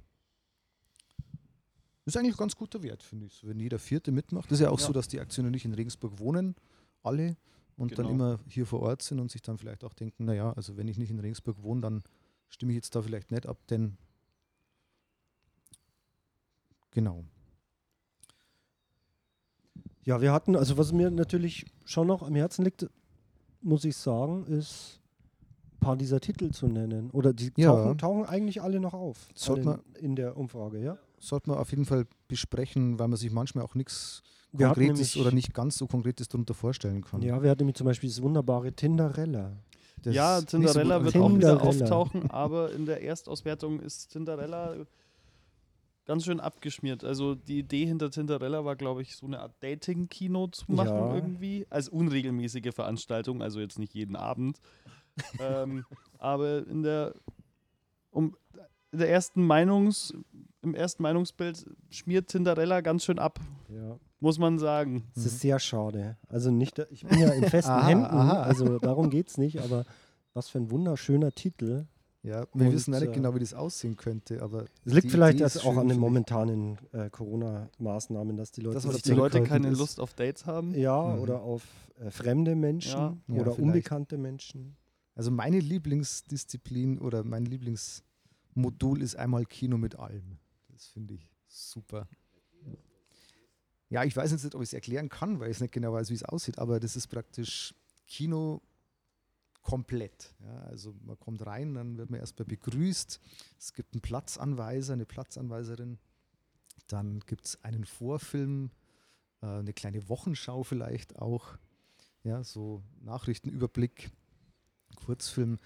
Ist 2.05 2.15
eigentlich 2.15 2.35
ein 2.35 2.37
ganz 2.37 2.55
guter 2.55 2.81
Wert, 2.83 3.03
finde 3.03 3.25
ich. 3.25 3.33
So, 3.33 3.47
wenn 3.47 3.59
jeder 3.59 3.79
Vierte 3.79 4.11
mitmacht. 4.11 4.49
Das 4.49 4.59
ist 4.59 4.63
ja 4.63 4.69
auch 4.69 4.79
Ja. 4.79 4.85
so, 4.87 4.93
dass 4.93 5.07
die 5.09 5.19
Aktionäre 5.19 5.51
nicht 5.51 5.65
in 5.65 5.73
Regensburg 5.73 6.19
wohnen, 6.19 6.55
alle, 7.03 7.35
und 7.77 7.97
dann 7.97 8.07
Genau. 8.07 8.09
immer 8.15 8.39
hier 8.49 8.65
vor 8.65 8.81
Ort 8.81 9.01
sind 9.01 9.19
und 9.19 9.31
sich 9.31 9.41
dann 9.41 9.57
vielleicht 9.57 9.83
auch 9.83 9.93
denken, 9.93 10.25
naja, 10.25 10.51
also 10.53 10.75
wenn 10.77 10.87
ich 10.87 10.97
nicht 10.97 11.11
in 11.11 11.19
Regensburg 11.19 11.61
wohne, 11.63 11.81
dann 11.81 12.03
stimme 12.49 12.71
ich 12.71 12.75
jetzt 12.77 12.95
da 12.95 13.01
vielleicht 13.01 13.31
nicht 13.31 13.45
ab, 13.45 13.57
denn 13.69 13.97
genau. 16.91 17.23
Ja, 20.03 20.21
wir 20.21 20.31
hatten, 20.31 20.55
also 20.55 20.77
was 20.77 20.91
mir 20.93 21.11
natürlich 21.11 21.65
schon 21.85 22.07
noch 22.07 22.23
am 22.23 22.35
Herzen 22.35 22.63
liegt, 22.63 22.89
muss 23.61 23.83
ich 23.83 23.97
sagen, 23.97 24.45
ist 24.45 24.99
ein 25.73 25.79
paar 25.79 25.97
dieser 25.97 26.21
Titel 26.21 26.51
zu 26.51 26.67
nennen. 26.67 27.09
Oder 27.11 27.33
die 27.33 27.51
Ja. 27.57 27.73
tauchen, 27.73 27.97
tauchen 27.97 28.25
eigentlich 28.25 28.61
alle 28.61 28.79
noch 28.79 28.93
auf. 28.93 29.27
Alle 29.47 29.83
in 29.99 30.15
der 30.15 30.37
Umfrage, 30.37 30.79
ja? 30.79 30.97
Sollte 31.19 31.49
man 31.49 31.59
auf 31.59 31.71
jeden 31.71 31.85
Fall 31.85 32.05
besprechen, 32.27 32.99
weil 32.99 33.07
man 33.07 33.17
sich 33.17 33.31
manchmal 33.31 33.63
auch 33.63 33.75
nichts 33.75 34.21
Konkretes 34.55 35.17
oder 35.17 35.31
nicht 35.31 35.53
ganz 35.53 35.77
so 35.77 35.87
Konkretes 35.87 36.27
darunter 36.27 36.53
vorstellen 36.53 37.03
kann. 37.03 37.21
Ja, 37.21 37.41
wir 37.41 37.49
hatten 37.49 37.61
nämlich 37.61 37.75
zum 37.75 37.85
Beispiel 37.85 38.09
das 38.09 38.21
wunderbare 38.21 38.71
Tinderella. 38.73 39.57
Das 40.03 40.13
ja, 40.15 40.39
so 40.39 40.45
Tinderella 40.45 40.97
gut 40.97 41.05
wird 41.05 41.15
angekommen. 41.15 41.35
auch 41.35 41.37
wieder 41.37 41.57
Tinderella. 41.59 41.85
auftauchen, 41.95 42.31
aber 42.31 42.71
in 42.71 42.85
der 42.85 43.01
Erstauswertung 43.03 43.79
ist 43.79 44.07
Tinderella 44.09 44.75
ganz 46.05 46.23
schön 46.23 46.39
abgeschmiert. 46.39 47.03
Also 47.03 47.35
die 47.35 47.59
Idee 47.59 47.85
hinter 47.85 48.09
Tinderella 48.09 48.63
war, 48.63 48.75
glaube 48.75 49.01
ich, 49.01 49.15
so 49.17 49.25
eine 49.25 49.39
Art 49.41 49.55
Dating-Kino 49.61 50.47
zu 50.47 50.71
machen 50.71 50.87
Ja. 51.09 51.15
irgendwie. 51.15 51.65
Als 51.69 51.89
unregelmäßige 51.89 52.73
Veranstaltung, 52.73 53.41
also 53.41 53.59
jetzt 53.59 53.79
nicht 53.79 53.93
jeden 53.93 54.15
Abend. 54.15 54.59
ähm, 55.39 55.83
aber 56.19 56.65
in 56.67 56.83
der, 56.83 57.13
um, 58.11 58.37
der 58.97 59.09
ersten 59.09 59.45
Meinungs, 59.45 60.13
im 60.61 60.73
ersten 60.75 61.03
Meinungsbild 61.03 61.65
schmiert 61.89 62.27
Tinderella 62.29 62.81
ganz 62.81 63.03
schön 63.05 63.19
ab, 63.19 63.39
Ja. 63.69 63.97
muss 64.19 64.37
man 64.39 64.59
sagen. 64.59 65.05
Das 65.15 65.25
ist 65.25 65.39
sehr 65.39 65.59
schade. 65.59 66.17
Also 66.27 66.51
nicht, 66.51 66.79
ich 66.91 67.05
bin 67.05 67.19
ja 67.19 67.29
in 67.31 67.43
festen 67.49 67.71
Aha, 67.71 67.87
Händen, 67.87 68.05
aha. 68.05 68.41
also 68.43 68.79
darum 68.79 69.09
geht 69.09 69.29
es 69.29 69.37
nicht, 69.37 69.59
aber 69.61 69.85
was 70.33 70.49
für 70.49 70.57
ein 70.59 70.69
wunderschöner 70.71 71.31
Titel. 71.31 71.85
Ja, 72.23 72.45
wir 72.53 72.67
Und, 72.67 72.73
wissen 72.73 72.93
ja 72.93 72.99
nicht 72.99 73.11
äh, 73.11 73.13
genau, 73.13 73.35
wie 73.35 73.39
das 73.39 73.53
aussehen 73.53 73.95
könnte, 73.95 74.41
aber 74.41 74.65
Es 74.83 74.91
liegt 74.93 75.05
die 75.05 75.09
vielleicht 75.11 75.39
ist 75.39 75.63
auch 75.65 75.77
an 75.77 75.87
den 75.87 75.99
momentanen 75.99 76.77
äh, 76.91 77.09
Corona-Maßnahmen, 77.09 78.35
dass 78.35 78.51
die 78.51 78.61
Leute 78.61 78.75
Dass 78.75 78.83
Dass 78.85 79.01
die 79.03 79.11
Leute 79.13 79.43
keine 79.43 79.69
ist. 79.69 79.77
Lust 79.77 79.99
auf 80.01 80.13
Dates 80.13 80.45
haben. 80.45 80.73
Ja, 80.73 81.15
Mhm. 81.15 81.21
oder 81.21 81.41
auf 81.41 81.63
äh, 81.99 82.11
fremde 82.11 82.55
Menschen 82.55 82.91
Ja. 82.99 83.17
Ja, 83.27 83.33
oder 83.35 83.51
vielleicht. 83.51 83.59
unbekannte 83.59 84.17
Menschen. 84.17 84.75
Also 85.15 85.31
meine 85.31 85.59
Lieblingsdisziplin 85.59 86.99
oder 86.99 87.23
mein 87.23 87.45
Modul 88.57 89.01
ist 89.01 89.15
einmal 89.15 89.45
Kino 89.45 89.77
mit 89.77 89.97
allem. 89.97 90.37
Das 90.69 90.87
finde 90.87 91.13
ich 91.13 91.29
super. 91.47 92.07
Ja, 93.89 94.03
ich 94.03 94.15
weiß 94.15 94.31
jetzt 94.31 94.43
nicht, 94.43 94.55
ob 94.55 94.61
ich 94.61 94.69
es 94.69 94.73
erklären 94.73 95.07
kann, 95.07 95.39
weil 95.39 95.49
ich 95.49 95.61
nicht 95.61 95.73
genau 95.73 95.93
weiß, 95.93 96.09
wie 96.09 96.15
es 96.15 96.23
aussieht, 96.23 96.59
aber 96.59 96.79
das 96.79 96.97
ist 96.97 97.07
praktisch 97.07 97.73
Kino 98.05 98.61
komplett. 99.61 100.33
Ja, 100.43 100.61
also 100.63 100.93
man 101.03 101.19
kommt 101.19 101.45
rein, 101.45 101.73
dann 101.73 101.97
wird 101.97 102.09
man 102.09 102.19
erstmal 102.19 102.45
begrüßt. 102.45 103.19
Es 103.57 103.73
gibt 103.73 103.93
einen 103.93 104.01
Platzanweiser, 104.01 104.93
eine 104.93 105.05
Platzanweiserin. 105.05 105.99
Dann 106.87 107.19
gibt 107.21 107.45
es 107.45 107.63
einen 107.63 107.85
Vorfilm, 107.85 108.71
äh, 109.41 109.47
eine 109.47 109.73
kleine 109.73 110.07
Wochenschau 110.09 110.63
vielleicht 110.63 111.17
auch. 111.19 111.57
Ja, 112.23 112.43
so 112.43 112.81
Nachrichtenüberblick, 113.01 114.09
Kurzfilm. 114.95 115.59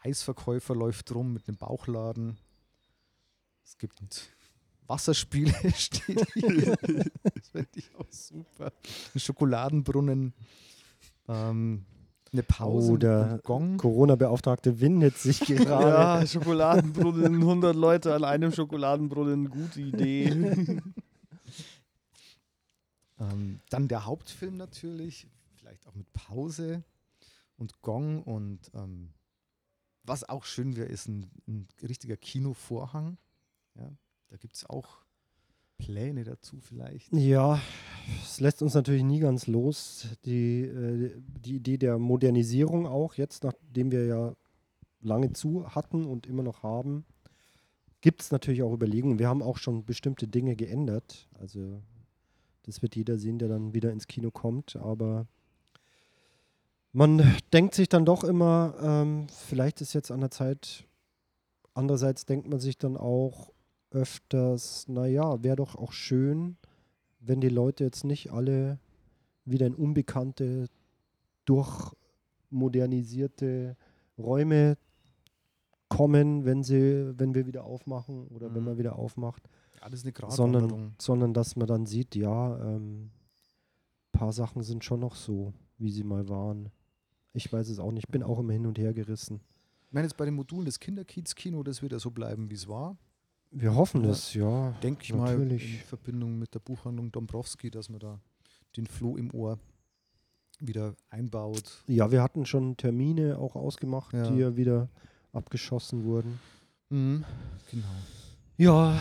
Eisverkäufer 0.00 0.74
läuft 0.74 1.14
rum 1.14 1.32
mit 1.32 1.48
einem 1.48 1.56
Bauchladen. 1.56 2.38
Es 3.64 3.78
gibt 3.78 4.32
Wasserspiele, 4.86 5.54
steht 5.76 6.26
hier. 6.34 6.76
das 7.34 7.48
finde 7.50 7.68
ich 7.74 7.90
auch 7.96 8.10
super. 8.10 8.72
Ein 9.14 9.20
Schokoladenbrunnen. 9.20 10.34
Ähm, 11.28 11.84
eine 12.32 12.42
Pause 12.42 12.92
Oder 12.92 13.38
Gong. 13.42 13.76
Corona-Beauftragte 13.76 14.80
windet 14.80 15.18
sich 15.18 15.40
gerade. 15.46 15.88
Ja, 15.88 16.26
Schokoladenbrunnen, 16.26 17.34
100 17.36 17.76
Leute 17.76 18.14
an 18.14 18.24
einem 18.24 18.52
Schokoladenbrunnen, 18.52 19.50
gute 19.50 19.80
Idee. 19.80 20.80
Ähm, 23.20 23.60
dann 23.70 23.86
der 23.86 24.04
Hauptfilm 24.04 24.56
natürlich, 24.56 25.28
vielleicht 25.54 25.86
auch 25.86 25.94
mit 25.94 26.12
Pause 26.12 26.82
und 27.56 27.80
Gong 27.80 28.22
und 28.24 28.58
ähm, 28.74 29.10
was 30.04 30.28
auch 30.28 30.44
schön 30.44 30.76
wäre, 30.76 30.88
ist 30.88 31.08
ein, 31.08 31.30
ein 31.46 31.68
richtiger 31.82 32.16
Kinovorhang. 32.16 33.18
Ja, 33.74 33.90
da 34.28 34.36
gibt 34.36 34.56
es 34.56 34.68
auch 34.68 35.02
Pläne 35.78 36.24
dazu 36.24 36.60
vielleicht. 36.60 37.12
Ja, 37.12 37.60
es 38.22 38.40
lässt 38.40 38.62
uns 38.62 38.74
natürlich 38.74 39.02
nie 39.02 39.20
ganz 39.20 39.46
los. 39.46 40.06
Die, 40.24 40.62
äh, 40.62 41.20
die 41.44 41.56
Idee 41.56 41.78
der 41.78 41.98
Modernisierung 41.98 42.86
auch, 42.86 43.14
jetzt 43.14 43.44
nachdem 43.44 43.90
wir 43.90 44.06
ja 44.06 44.34
lange 45.00 45.32
zu 45.32 45.68
hatten 45.74 46.04
und 46.04 46.26
immer 46.26 46.42
noch 46.42 46.62
haben, 46.62 47.04
gibt 48.00 48.22
es 48.22 48.30
natürlich 48.30 48.62
auch 48.62 48.72
Überlegungen. 48.72 49.18
Wir 49.18 49.28
haben 49.28 49.42
auch 49.42 49.58
schon 49.58 49.84
bestimmte 49.84 50.28
Dinge 50.28 50.56
geändert. 50.56 51.28
Also 51.38 51.82
das 52.62 52.82
wird 52.82 52.96
jeder 52.96 53.18
sehen, 53.18 53.38
der 53.38 53.48
dann 53.48 53.74
wieder 53.74 53.90
ins 53.90 54.06
Kino 54.06 54.30
kommt. 54.30 54.76
Aber 54.76 55.26
man 56.92 57.22
denkt 57.52 57.74
sich 57.74 57.88
dann 57.88 58.04
doch 58.04 58.22
immer, 58.24 58.74
ähm, 58.82 59.26
vielleicht 59.28 59.80
ist 59.80 59.92
jetzt 59.94 60.10
an 60.10 60.20
der 60.20 60.30
Zeit. 60.30 60.86
Andererseits 61.74 62.26
denkt 62.26 62.48
man 62.48 62.60
sich 62.60 62.76
dann 62.78 62.96
auch 62.96 63.50
öfters, 63.90 64.86
naja, 64.88 65.42
wäre 65.42 65.56
doch 65.56 65.74
auch 65.74 65.92
schön, 65.92 66.56
wenn 67.20 67.40
die 67.40 67.48
Leute 67.48 67.84
jetzt 67.84 68.04
nicht 68.04 68.30
alle 68.32 68.78
wieder 69.44 69.66
in 69.66 69.74
unbekannte, 69.74 70.68
durchmodernisierte 71.46 73.76
Räume 74.18 74.76
kommen, 75.88 76.44
wenn 76.44 76.62
sie, 76.62 77.12
wenn 77.18 77.34
wir 77.34 77.46
wieder 77.46 77.64
aufmachen 77.64 78.28
oder 78.28 78.54
wenn 78.54 78.60
Mhm. 78.62 78.68
man 78.68 78.78
wieder 78.78 78.96
aufmacht, 78.98 79.42
Ja, 79.80 79.88
das 79.90 80.04
ist 80.04 80.16
eine 80.16 80.30
sondern, 80.30 80.94
sondern 80.98 81.34
dass 81.34 81.56
man 81.56 81.66
dann 81.66 81.86
sieht, 81.86 82.14
ja, 82.14 82.54
ein 82.54 83.10
paar 84.12 84.32
Sachen 84.32 84.62
sind 84.62 84.84
schon 84.84 85.00
noch 85.00 85.16
so, 85.16 85.52
wie 85.78 85.90
sie 85.90 86.04
mal 86.04 86.28
waren. 86.28 86.70
Ich 87.32 87.52
weiß 87.52 87.68
es 87.68 87.78
auch 87.78 87.90
nicht, 87.92 88.04
ich 88.06 88.10
bin 88.12 88.22
auch 88.22 88.38
immer 88.38 88.52
hin 88.52 88.66
und 88.66 88.78
her 88.78 88.92
gerissen. 88.92 89.40
Ich 89.86 89.92
meine, 89.92 90.06
jetzt 90.06 90.16
bei 90.16 90.24
den 90.24 90.34
Modulen 90.34 90.64
des 90.66 90.80
Kinderkiez-Kino, 90.80 91.62
das 91.62 91.82
wird 91.82 91.92
ja 91.92 91.98
so 91.98 92.10
bleiben, 92.10 92.50
wie 92.50 92.54
es 92.54 92.68
war. 92.68 92.96
Wir 93.50 93.74
hoffen 93.74 94.04
es, 94.04 94.32
ja. 94.34 94.70
Denke 94.82 95.02
ich 95.02 95.12
Natürlich. 95.14 95.62
mal 95.64 95.74
in 95.74 95.84
Verbindung 95.86 96.38
mit 96.38 96.54
der 96.54 96.60
Buchhandlung 96.60 97.12
Dombrowski, 97.12 97.70
dass 97.70 97.88
man 97.90 98.00
da 98.00 98.18
den 98.76 98.86
Floh 98.86 99.16
im 99.18 99.32
Ohr 99.34 99.58
wieder 100.60 100.94
einbaut. 101.10 101.82
Ja, 101.86 102.10
wir 102.10 102.22
hatten 102.22 102.46
schon 102.46 102.76
Termine 102.76 103.36
auch 103.38 103.54
ausgemacht, 103.56 104.14
Ja. 104.14 104.30
die 104.30 104.38
ja 104.38 104.56
wieder 104.56 104.88
abgeschossen 105.32 106.04
wurden. 106.04 106.38
Mhm. 106.88 107.24
Genau. 107.70 107.84
Ja. 108.56 108.98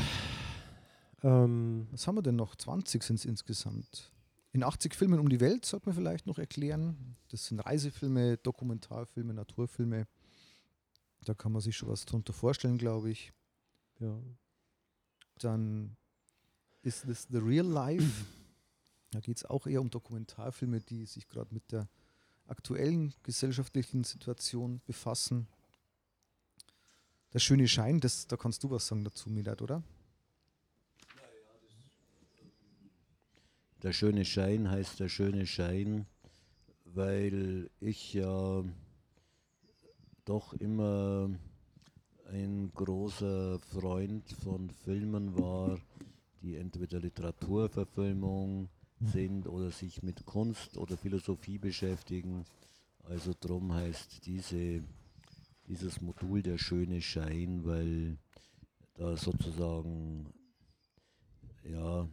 Ähm, 1.24 1.88
Was 1.92 2.08
haben 2.08 2.16
wir 2.16 2.22
denn 2.22 2.36
noch? 2.36 2.56
20 2.56 3.04
sind 3.04 3.18
es 3.18 3.26
insgesamt. 3.26 4.12
In 4.54 4.64
80 4.64 4.96
Filmen 4.96 5.20
um 5.20 5.30
die 5.30 5.40
Welt 5.40 5.66
sollte 5.66 5.88
man 5.88 5.96
vielleicht 5.96 6.28
noch 6.28 6.38
erklären. 6.38 7.16
Das 7.30 7.46
sind 7.46 7.60
Reisefilme, 7.60 8.38
Dokumentarfilme, 8.38 9.34
Naturfilme. 9.34 10.08
Da 11.24 11.34
kann 11.34 11.52
man 11.52 11.62
sich 11.62 11.78
schon 11.78 11.90
was 11.90 12.06
drunter 12.06 12.34
vorstellen, 12.34 12.78
glaube 12.78 13.12
ich. 13.12 13.32
ja. 14.00 14.20
Dann 15.40 15.96
ist 16.84 17.08
das 17.08 17.28
The 17.30 17.38
Real 17.38 17.66
Life. 17.66 18.26
Da 19.12 19.20
geht 19.20 19.38
es 19.38 19.46
auch 19.46 19.68
eher 19.68 19.82
um 19.82 19.90
Dokumentarfilme, 19.90 20.82
die 20.82 21.06
sich 21.06 21.28
gerade 21.28 21.54
mit 21.54 21.72
der 21.72 21.88
aktuellen 22.48 23.14
gesellschaftlichen 23.24 24.04
Situation 24.04 24.82
befassen. 24.86 25.48
Der 27.34 27.40
schöne 27.40 27.68
Schein, 27.68 28.00
das, 28.00 28.28
da 28.28 28.36
kannst 28.36 28.64
du 28.64 28.70
was 28.70 28.88
sagen 28.88 29.04
dazu, 29.04 29.30
Milat, 29.30 29.62
oder? 29.62 29.84
Der 33.84 33.94
schöne 33.94 34.26
Schein 34.26 34.70
heißt 34.70 35.00
der 35.00 35.10
schöne 35.10 35.48
Schein, 35.48 36.06
weil 36.86 37.68
ich 37.80 38.14
ja 38.14 38.64
doch 40.24 40.54
immer 40.54 41.32
ein 42.32 42.72
großer 42.76 43.58
Freund 43.58 44.32
von 44.44 44.70
Filmen 44.70 45.36
war, 45.36 45.80
die 46.44 46.58
entweder 46.58 47.00
Literaturverfilmung 47.00 48.70
sind 49.00 49.48
oder 49.48 49.72
sich 49.72 50.04
mit 50.04 50.28
Kunst 50.28 50.78
oder 50.78 50.96
Philosophie 50.96 51.58
beschäftigen. 51.58 52.46
Also 53.06 53.34
drum 53.40 53.74
heißt 53.74 54.28
diese, 54.28 54.84
dieses 55.68 56.02
Modul 56.02 56.44
der 56.44 56.60
schöne 56.60 57.02
Schein, 57.02 57.66
weil 57.66 58.20
da 58.94 59.18
sozusagen 59.18 60.32
ja 61.64 62.08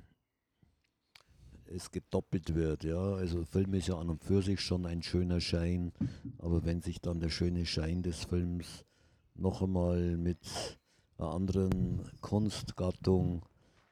es 1.74 1.90
gedoppelt 1.90 2.54
wird, 2.54 2.84
ja. 2.84 3.14
Also 3.14 3.44
Film 3.44 3.74
ist 3.74 3.88
ja 3.88 3.98
an 3.98 4.10
und 4.10 4.24
für 4.24 4.42
sich 4.42 4.60
schon 4.60 4.86
ein 4.86 5.02
schöner 5.02 5.40
Schein, 5.40 5.92
aber 6.38 6.64
wenn 6.64 6.82
sich 6.82 7.00
dann 7.00 7.20
der 7.20 7.30
schöne 7.30 7.66
Schein 7.66 8.02
des 8.02 8.24
Films 8.24 8.84
noch 9.34 9.62
einmal 9.62 10.16
mit 10.16 10.38
einer 11.18 11.30
anderen 11.30 12.02
Kunstgattung 12.20 13.42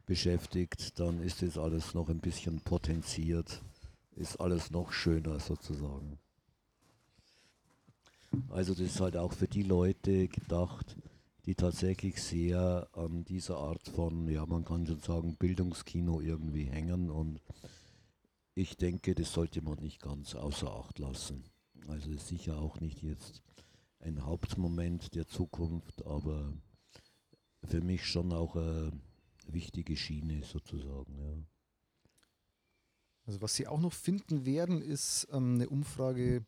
beschäftigt, 0.06 0.98
dann 0.98 1.20
ist 1.20 1.42
das 1.42 1.58
alles 1.58 1.94
noch 1.94 2.08
ein 2.08 2.20
bisschen 2.20 2.60
potenziert, 2.60 3.62
ist 4.14 4.40
alles 4.40 4.70
noch 4.70 4.92
schöner 4.92 5.40
sozusagen. 5.40 6.18
Also 8.50 8.72
das 8.72 8.82
ist 8.82 9.00
halt 9.00 9.16
auch 9.16 9.32
für 9.32 9.48
die 9.48 9.62
Leute 9.62 10.28
gedacht, 10.28 10.96
die 11.46 11.54
tatsächlich 11.54 12.20
sehr 12.20 12.88
an 12.92 13.24
dieser 13.24 13.58
Art 13.58 13.88
von, 13.88 14.28
ja 14.28 14.44
man 14.46 14.64
kann 14.64 14.86
schon 14.86 15.00
sagen, 15.00 15.36
Bildungskino 15.36 16.20
irgendwie 16.20 16.64
hängen 16.64 17.10
und 17.10 17.40
ich 18.54 18.76
denke, 18.76 19.14
das 19.14 19.32
sollte 19.32 19.62
man 19.62 19.78
nicht 19.78 20.00
ganz 20.00 20.34
außer 20.34 20.70
Acht 20.74 20.98
lassen. 20.98 21.44
Also 21.88 22.10
ist 22.10 22.26
sicher 22.26 22.58
auch 22.58 22.80
nicht 22.80 23.02
jetzt 23.02 23.42
ein 24.00 24.24
Hauptmoment 24.24 25.14
der 25.14 25.26
Zukunft, 25.28 26.04
aber 26.04 26.52
für 27.62 27.80
mich 27.80 28.06
schon 28.06 28.32
auch 28.32 28.56
eine 28.56 28.92
wichtige 29.46 29.96
Schiene 29.96 30.42
sozusagen. 30.42 31.16
Ja. 31.18 31.36
Also 33.24 33.40
was 33.40 33.54
Sie 33.54 33.66
auch 33.66 33.80
noch 33.80 33.92
finden 33.92 34.46
werden, 34.46 34.80
ist 34.80 35.28
ähm, 35.32 35.54
eine 35.54 35.68
Umfrage, 35.68 36.44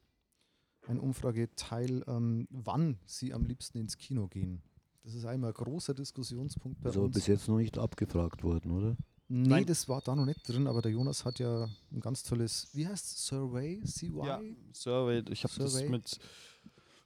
ein 0.86 0.98
Umfrageteil, 0.98 2.04
ähm, 2.06 2.48
wann 2.50 2.98
Sie 3.06 3.32
am 3.32 3.44
liebsten 3.44 3.78
ins 3.78 3.96
Kino 3.96 4.28
gehen. 4.28 4.62
Das 5.08 5.14
ist 5.14 5.24
einmal 5.24 5.52
ein 5.52 5.54
großer 5.54 5.94
Diskussionspunkt 5.94 6.82
bei 6.82 6.90
Also 6.90 7.04
uns. 7.04 7.14
bis 7.14 7.26
jetzt 7.28 7.48
noch 7.48 7.56
nicht 7.56 7.78
abgefragt 7.78 8.42
worden, 8.42 8.70
oder? 8.72 8.94
Nee, 9.28 9.48
Nein. 9.48 9.64
das 9.64 9.88
war 9.88 10.02
da 10.02 10.14
noch 10.14 10.26
nicht 10.26 10.46
drin, 10.46 10.66
aber 10.66 10.82
der 10.82 10.92
Jonas 10.92 11.24
hat 11.24 11.38
ja 11.38 11.66
ein 11.90 12.00
ganz 12.00 12.22
tolles, 12.24 12.68
wie 12.74 12.86
heißt 12.86 13.06
es, 13.06 13.26
Survey? 13.26 13.80
CY? 13.86 14.12
Ja, 14.26 14.40
Survey. 14.74 15.24
Ich 15.30 15.44
habe 15.44 15.54
das 15.56 15.72
Survey. 15.72 15.88
mit 15.88 16.18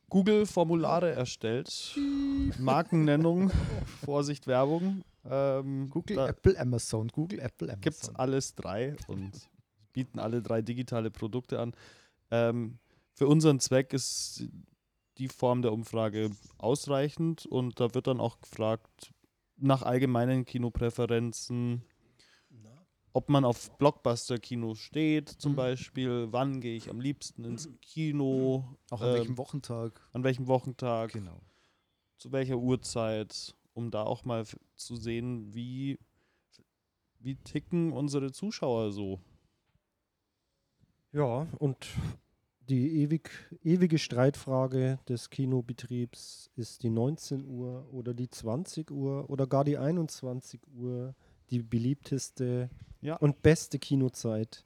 Google 0.09 0.47
Formulare 0.47 1.12
erstellt. 1.12 1.97
Markennennung, 2.59 3.53
Vorsicht 4.05 4.49
Werbung. 4.49 5.05
Ähm, 5.25 5.88
Google, 5.88 6.19
Apple, 6.19 6.59
Amazon. 6.59 7.07
Google, 7.07 7.38
Apple, 7.38 7.69
Amazon. 7.69 7.81
gibt 7.83 8.03
es 8.03 8.12
alles 8.17 8.57
drei 8.57 8.97
und 9.07 9.49
bieten 9.93 10.19
alle 10.19 10.43
drei 10.43 10.61
digitale 10.61 11.12
Produkte 11.12 11.61
an. 11.61 11.73
Ähm, 12.33 12.79
für 13.15 13.29
unseren 13.29 13.61
Zweck 13.61 13.93
ist 13.93 14.43
die 15.18 15.29
Form 15.29 15.62
der 15.62 15.72
Umfrage 15.72 16.31
ausreichend 16.59 17.46
und 17.46 17.79
da 17.81 17.94
wird 17.94 18.07
dann 18.07 18.20
auch 18.20 18.40
gefragt 18.40 19.12
nach 19.57 19.83
allgemeinen 19.83 20.44
Kinopräferenzen, 20.44 21.83
ob 23.14 23.29
man 23.29 23.44
auf 23.44 23.77
Blockbuster-Kino 23.77 24.75
steht, 24.75 25.29
zum 25.29 25.53
Mhm. 25.53 25.57
Beispiel, 25.57 26.29
wann 26.33 26.61
gehe 26.61 26.77
ich 26.77 26.88
am 26.88 26.98
liebsten 27.01 27.44
ins 27.44 27.68
Kino, 27.83 28.64
Auch 28.90 29.03
an 29.03 29.09
ähm, 29.09 29.14
welchem 29.14 29.38
Wochentag? 29.38 30.01
an 30.12 30.25
welchem 30.25 30.46
Wochentag. 30.46 31.12
Genau. 31.12 31.40
zu 32.16 32.33
welcher 32.33 32.57
Uhrzeit, 32.57 33.55
um 33.75 33.90
da 33.90 34.05
auch 34.05 34.25
mal 34.25 34.44
zu 34.77 34.96
sehen, 34.96 35.53
wie, 35.53 35.98
wie 37.18 37.35
ticken 37.37 37.92
unsere 37.92 38.33
Zuschauer 38.33 38.92
so. 38.92 39.20
Ja, 41.12 41.46
und 41.59 41.87
die 42.73 43.03
ewig, 43.03 43.31
ewige 43.63 43.99
Streitfrage 43.99 44.99
des 45.07 45.29
Kinobetriebs 45.29 46.51
ist 46.57 46.83
die 46.83 46.89
19 46.91 47.45
Uhr 47.45 47.87
oder 47.93 48.15
die 48.15 48.31
20 48.31 48.91
Uhr 48.91 49.29
oder 49.29 49.47
gar 49.47 49.63
die 49.65 49.77
21 49.77 50.61
Uhr 50.75 51.15
die 51.51 51.63
beliebteste 51.63 52.71
Ja. 53.03 53.17
und 53.17 53.43
beste 53.43 53.79
Kinozeit. 53.79 54.65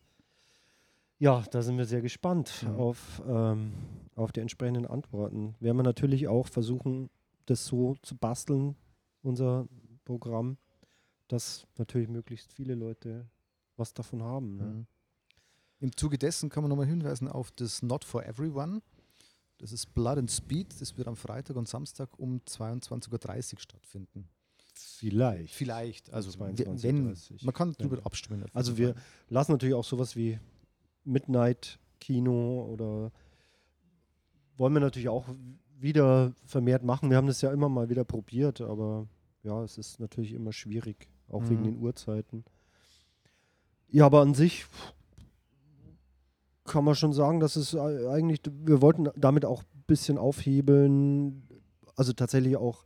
Ja, 1.18 1.42
da 1.50 1.62
sind 1.62 1.78
wir 1.78 1.84
sehr 1.86 2.00
gespannt 2.02 2.64
Mhm. 2.68 2.76
auf, 2.76 3.22
ähm, 3.26 3.72
auf 4.14 4.30
die 4.30 4.40
entsprechenden 4.40 4.86
Antworten. 4.86 5.56
Werden 5.58 5.76
wir 5.78 5.82
natürlich 5.82 6.28
auch 6.28 6.46
versuchen, 6.46 7.10
das 7.46 7.66
so 7.66 7.96
zu 8.02 8.16
basteln, 8.16 8.76
unser 9.22 9.66
Programm, 10.04 10.58
dass 11.26 11.66
natürlich 11.76 12.08
möglichst 12.08 12.52
viele 12.52 12.76
Leute 12.76 13.26
was 13.76 13.92
davon 13.94 14.22
haben. 14.22 14.56
Ne? 14.56 14.64
Mhm. 14.64 14.86
Im 15.80 15.94
Zuge 15.96 16.18
dessen 16.18 16.48
kann 16.48 16.62
man 16.62 16.70
nochmal 16.70 16.86
hinweisen 16.86 17.28
auf 17.28 17.50
das 17.52 17.82
Not 17.82 18.04
for 18.04 18.24
Everyone. 18.24 18.80
Das 19.58 19.72
ist 19.72 19.94
Blood 19.94 20.18
and 20.18 20.30
Speed. 20.30 20.80
Das 20.80 20.96
wird 20.96 21.08
am 21.08 21.16
Freitag 21.16 21.56
und 21.56 21.68
Samstag 21.68 22.18
um 22.18 22.40
22.30 22.46 23.54
Uhr 23.54 23.60
stattfinden. 23.60 24.28
Vielleicht. 24.74 25.54
Vielleicht. 25.54 26.12
Also, 26.12 26.30
Um 26.38 26.46
wenn, 26.48 26.56
22:30. 26.56 27.44
man 27.44 27.54
kann 27.54 27.74
darüber 27.78 27.96
Ja. 27.98 28.02
abstimmen. 28.04 28.44
Also 28.52 28.76
wir 28.76 28.94
lassen 29.28 29.52
natürlich 29.52 29.74
auch 29.74 29.84
sowas 29.84 30.16
wie 30.16 30.38
Midnight 31.04 31.78
Kino 32.00 32.66
oder 32.70 33.10
wollen 34.58 34.74
wir 34.74 34.80
natürlich 34.80 35.08
auch 35.08 35.26
wieder 35.78 36.32
vermehrt 36.46 36.82
machen. 36.82 37.10
Wir 37.10 37.16
haben 37.16 37.26
das 37.26 37.40
ja 37.42 37.52
immer 37.52 37.68
mal 37.68 37.88
wieder 37.88 38.04
probiert, 38.04 38.60
aber 38.60 39.06
ja, 39.42 39.62
es 39.62 39.78
ist 39.78 40.00
natürlich 40.00 40.32
immer 40.32 40.52
schwierig, 40.52 41.08
auch 41.28 41.42
wegen 41.48 41.60
Mhm. 41.60 41.64
den 41.64 41.78
Uhrzeiten. 41.78 42.44
Ja, 43.88 44.06
aber 44.06 44.20
an 44.22 44.34
sich 44.34 44.66
kann 46.66 46.84
man 46.84 46.94
schon 46.94 47.12
sagen, 47.12 47.40
dass 47.40 47.56
es 47.56 47.74
ei- 47.74 48.08
eigentlich, 48.08 48.40
wir 48.44 48.82
wollten 48.82 49.08
damit 49.16 49.44
auch 49.44 49.62
ein 49.62 49.84
bisschen 49.86 50.18
aufhebeln, 50.18 51.46
also 51.96 52.12
tatsächlich 52.12 52.56
auch 52.56 52.84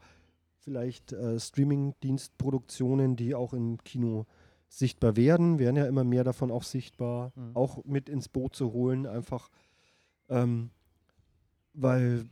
vielleicht 0.58 1.12
äh, 1.12 1.38
Streaming-Dienstproduktionen, 1.40 3.16
die 3.16 3.34
auch 3.34 3.52
im 3.54 3.78
Kino 3.82 4.26
sichtbar 4.68 5.16
werden, 5.16 5.58
werden 5.58 5.76
ja 5.76 5.86
immer 5.86 6.04
mehr 6.04 6.22
davon 6.22 6.50
auch 6.50 6.62
sichtbar, 6.62 7.32
Mhm. 7.34 7.56
auch 7.56 7.84
mit 7.84 8.08
ins 8.08 8.28
Boot 8.28 8.54
zu 8.54 8.72
holen, 8.72 9.06
einfach 9.06 9.50
ähm, 10.28 10.70
weil, 11.74 12.24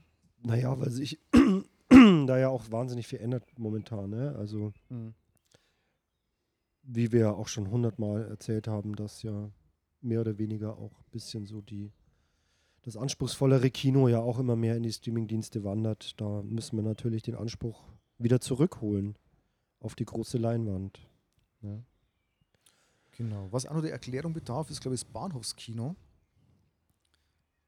naja, 0.42 0.78
weil 0.78 0.90
sich 0.90 1.18
da 1.90 2.38
ja 2.38 2.48
auch 2.48 2.70
wahnsinnig 2.70 3.06
viel 3.08 3.18
ändert 3.20 3.44
momentan, 3.58 4.11
ne? 4.11 4.34
Also 4.38 4.72
Mhm. 4.88 5.14
wie 6.82 7.12
wir 7.12 7.37
auch 7.37 7.48
schon 7.48 7.70
hundertmal 7.70 8.24
erzählt 8.28 8.68
haben, 8.68 8.94
dass 8.96 9.22
ja 9.22 9.50
mehr 10.00 10.20
oder 10.20 10.38
weniger 10.38 10.76
auch 10.78 10.92
ein 10.92 11.11
bisschen 11.11 11.46
so 11.46 11.61
die 11.61 11.90
das 12.82 12.96
anspruchsvollere 12.96 13.70
Kino 13.70 14.08
ja 14.08 14.20
auch 14.20 14.38
immer 14.38 14.56
mehr 14.56 14.76
in 14.76 14.82
die 14.84 14.92
Streamingdienste 14.92 15.62
wandert. 15.64 16.18
Da 16.20 16.42
müssen 16.42 16.76
wir 16.76 16.82
natürlich 16.82 17.22
den 17.22 17.34
Anspruch 17.34 17.82
wieder 18.18 18.40
zurückholen 18.40 19.16
auf 19.80 19.94
die 19.94 20.04
große 20.06 20.38
Leinwand. 20.38 20.98
Ja. 21.61 21.82
Genau. 23.12 23.48
Was 23.50 23.66
auch 23.66 23.74
noch 23.74 23.82
der 23.82 23.92
Erklärung 23.92 24.32
bedarf, 24.32 24.70
ist, 24.70 24.80
glaube 24.80 24.94
ich, 24.94 25.02
das 25.02 25.11
Bahnhofskino. 25.12 25.96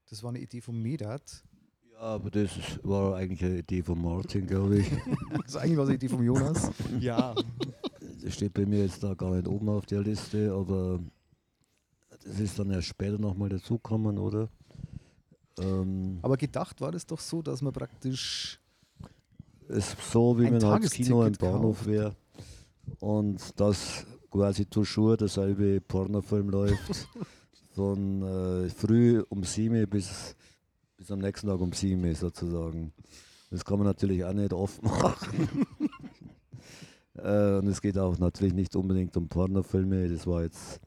Das 0.09 0.23
war 0.23 0.31
eine 0.31 0.39
Idee 0.41 0.61
von 0.61 0.81
Medat. 0.81 1.45
Ja, 1.93 1.99
aber 2.01 2.31
das 2.31 2.57
ist- 2.57 2.81
war 2.85 3.17
eigentlich 3.17 3.45
eine 3.45 3.59
Idee 3.59 3.83
von 3.83 4.01
Martin, 4.01 4.47
glaube 4.47 4.79
ich. 4.79 4.91
Also 5.45 5.59
eigentlich 5.59 5.77
war 5.77 5.85
es 5.85 5.89
eine 5.91 5.97
Idee 5.97 6.09
von 6.09 6.23
Jonas. 6.25 6.71
Ja, 7.01 7.35
Das 8.23 8.35
steht 8.35 8.55
bei 8.55 8.65
mir 8.65 8.85
jetzt 8.85 9.03
da 9.03 9.15
gar 9.15 9.35
nicht 9.35 9.49
oben 9.49 9.69
auf 9.69 9.87
der 9.87 10.03
Liste, 10.03 10.53
aber 10.53 11.01
das 12.25 12.41
ist 12.41 12.59
dann 12.59 12.71
erst 12.71 12.89
später 12.89 13.19
nochmal 13.19 13.49
dazukommen, 13.49 14.19
oder? 14.19 14.49
Ähm, 15.59 16.19
Aber 16.23 16.37
gedacht 16.37 16.81
war 16.81 16.93
das 16.93 17.07
doch 17.07 17.21
so, 17.21 17.43
dass 17.43 17.63
man 17.63 17.73
praktisch 17.73 18.61
ist 19.69 19.97
so, 20.11 20.39
wie 20.39 20.47
Ein 20.47 20.55
wenn 20.55 20.65
halt 20.65 20.85
das 20.85 20.93
Kino 20.93 21.25
im 21.25 21.33
Bahnhof 21.35 21.87
wäre 21.87 22.17
und 22.99 23.59
dass 23.61 24.05
quasi 24.31 24.67
toujours 24.67 25.19
derselbe 25.19 25.81
Pornofilm 25.81 26.51
läuft. 26.51 27.09
Von 27.73 28.23
äh, 28.23 28.69
früh 28.69 29.23
um 29.29 29.45
7 29.45 29.89
bis, 29.89 30.35
bis 30.97 31.11
am 31.11 31.21
nächsten 31.21 31.47
Tag 31.47 31.61
um 31.61 31.73
7 31.73 32.15
sozusagen. 32.17 32.93
Das 33.51 33.65
kann 33.65 33.79
man 33.79 33.87
natürlich 33.87 34.25
auch 34.25 34.33
nicht 34.33 34.53
oft 34.53 34.83
machen. 34.83 35.67
äh, 37.15 37.59
und 37.59 37.69
es 37.69 37.81
geht 37.81 37.97
auch 37.97 38.19
natürlich 38.19 38.55
nicht 38.55 38.75
unbedingt 38.75 39.17
um 39.17 39.29
Pornofilme, 39.29 40.09
das 40.09 40.27
war 40.27 40.43
jetzt 40.43 40.81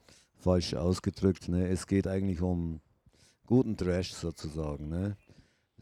falsch 0.44 0.74
ausgedrückt. 0.74 1.50
Ne? 1.50 1.68
Es 1.68 1.88
geht 1.88 2.08
eigentlich 2.08 2.42
um 2.42 2.82
guten 3.46 3.76
Trash 3.78 4.14
sozusagen. 4.14 4.90
Ne? 4.90 5.18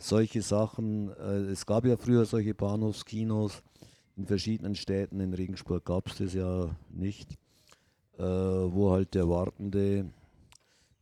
solche 0.04 0.41
Sachen, 0.41 1.10
äh, 1.17 1.52
es 1.52 1.65
gab 1.65 1.86
ja 1.86 1.97
früher 1.97 2.26
solche 2.26 2.54
Bahnhofskinos 2.54 3.62
in 4.17 4.26
verschiedenen 4.26 4.76
Städten, 4.76 5.19
in 5.19 5.34
Regensburg 5.34 5.86
gab 5.86 6.08
es 6.08 6.17
das 6.17 6.34
ja 6.34 6.76
nicht, 6.89 7.38
äh, 8.17 8.24
wo 8.24 8.91
halt 8.91 9.13
der 9.13 9.30
Wartende, 9.30 10.12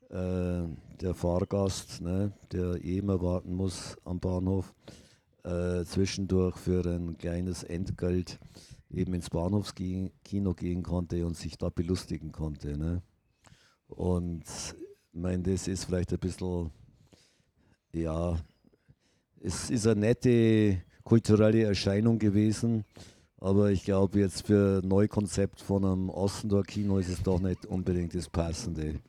äh, 0.09 0.63
der 1.01 1.13
Fahrgast, 1.13 2.01
ne, 2.01 2.33
der 2.51 2.83
eh 2.83 2.97
immer 2.97 3.21
warten 3.21 3.55
muss 3.55 3.97
am 4.05 4.19
Bahnhof, 4.19 4.73
äh, 5.43 5.83
zwischendurch 5.85 6.57
für 6.57 6.85
ein 6.85 7.17
kleines 7.17 7.63
Entgelt 7.63 8.39
eben 8.91 9.13
ins 9.13 9.29
Bahnhofskino 9.29 10.53
gehen 10.53 10.83
konnte 10.83 11.25
und 11.25 11.37
sich 11.37 11.57
da 11.57 11.69
belustigen 11.69 12.31
konnte. 12.31 12.77
Ne? 12.77 13.01
Und 13.89 14.43
ich 15.13 15.19
meine, 15.19 15.43
das 15.43 15.67
ist 15.67 15.85
vielleicht 15.85 16.13
ein 16.13 16.19
bisschen, 16.19 16.71
ja, 17.93 18.37
es 19.41 19.69
ist 19.69 19.87
eine 19.87 20.01
nette 20.01 20.81
kulturelle 21.03 21.63
Erscheinung 21.63 22.19
gewesen, 22.19 22.85
aber 23.39 23.71
ich 23.71 23.83
glaube 23.83 24.19
jetzt 24.19 24.45
für 24.45 24.81
ein 24.83 24.87
Neukonzept 24.87 25.61
von 25.61 25.83
einem 25.83 26.09
Ossendor-Kino 26.09 26.97
ist 26.99 27.09
es 27.09 27.23
doch 27.23 27.39
nicht 27.39 27.65
unbedingt 27.65 28.13
das 28.13 28.29
Passende. 28.29 28.99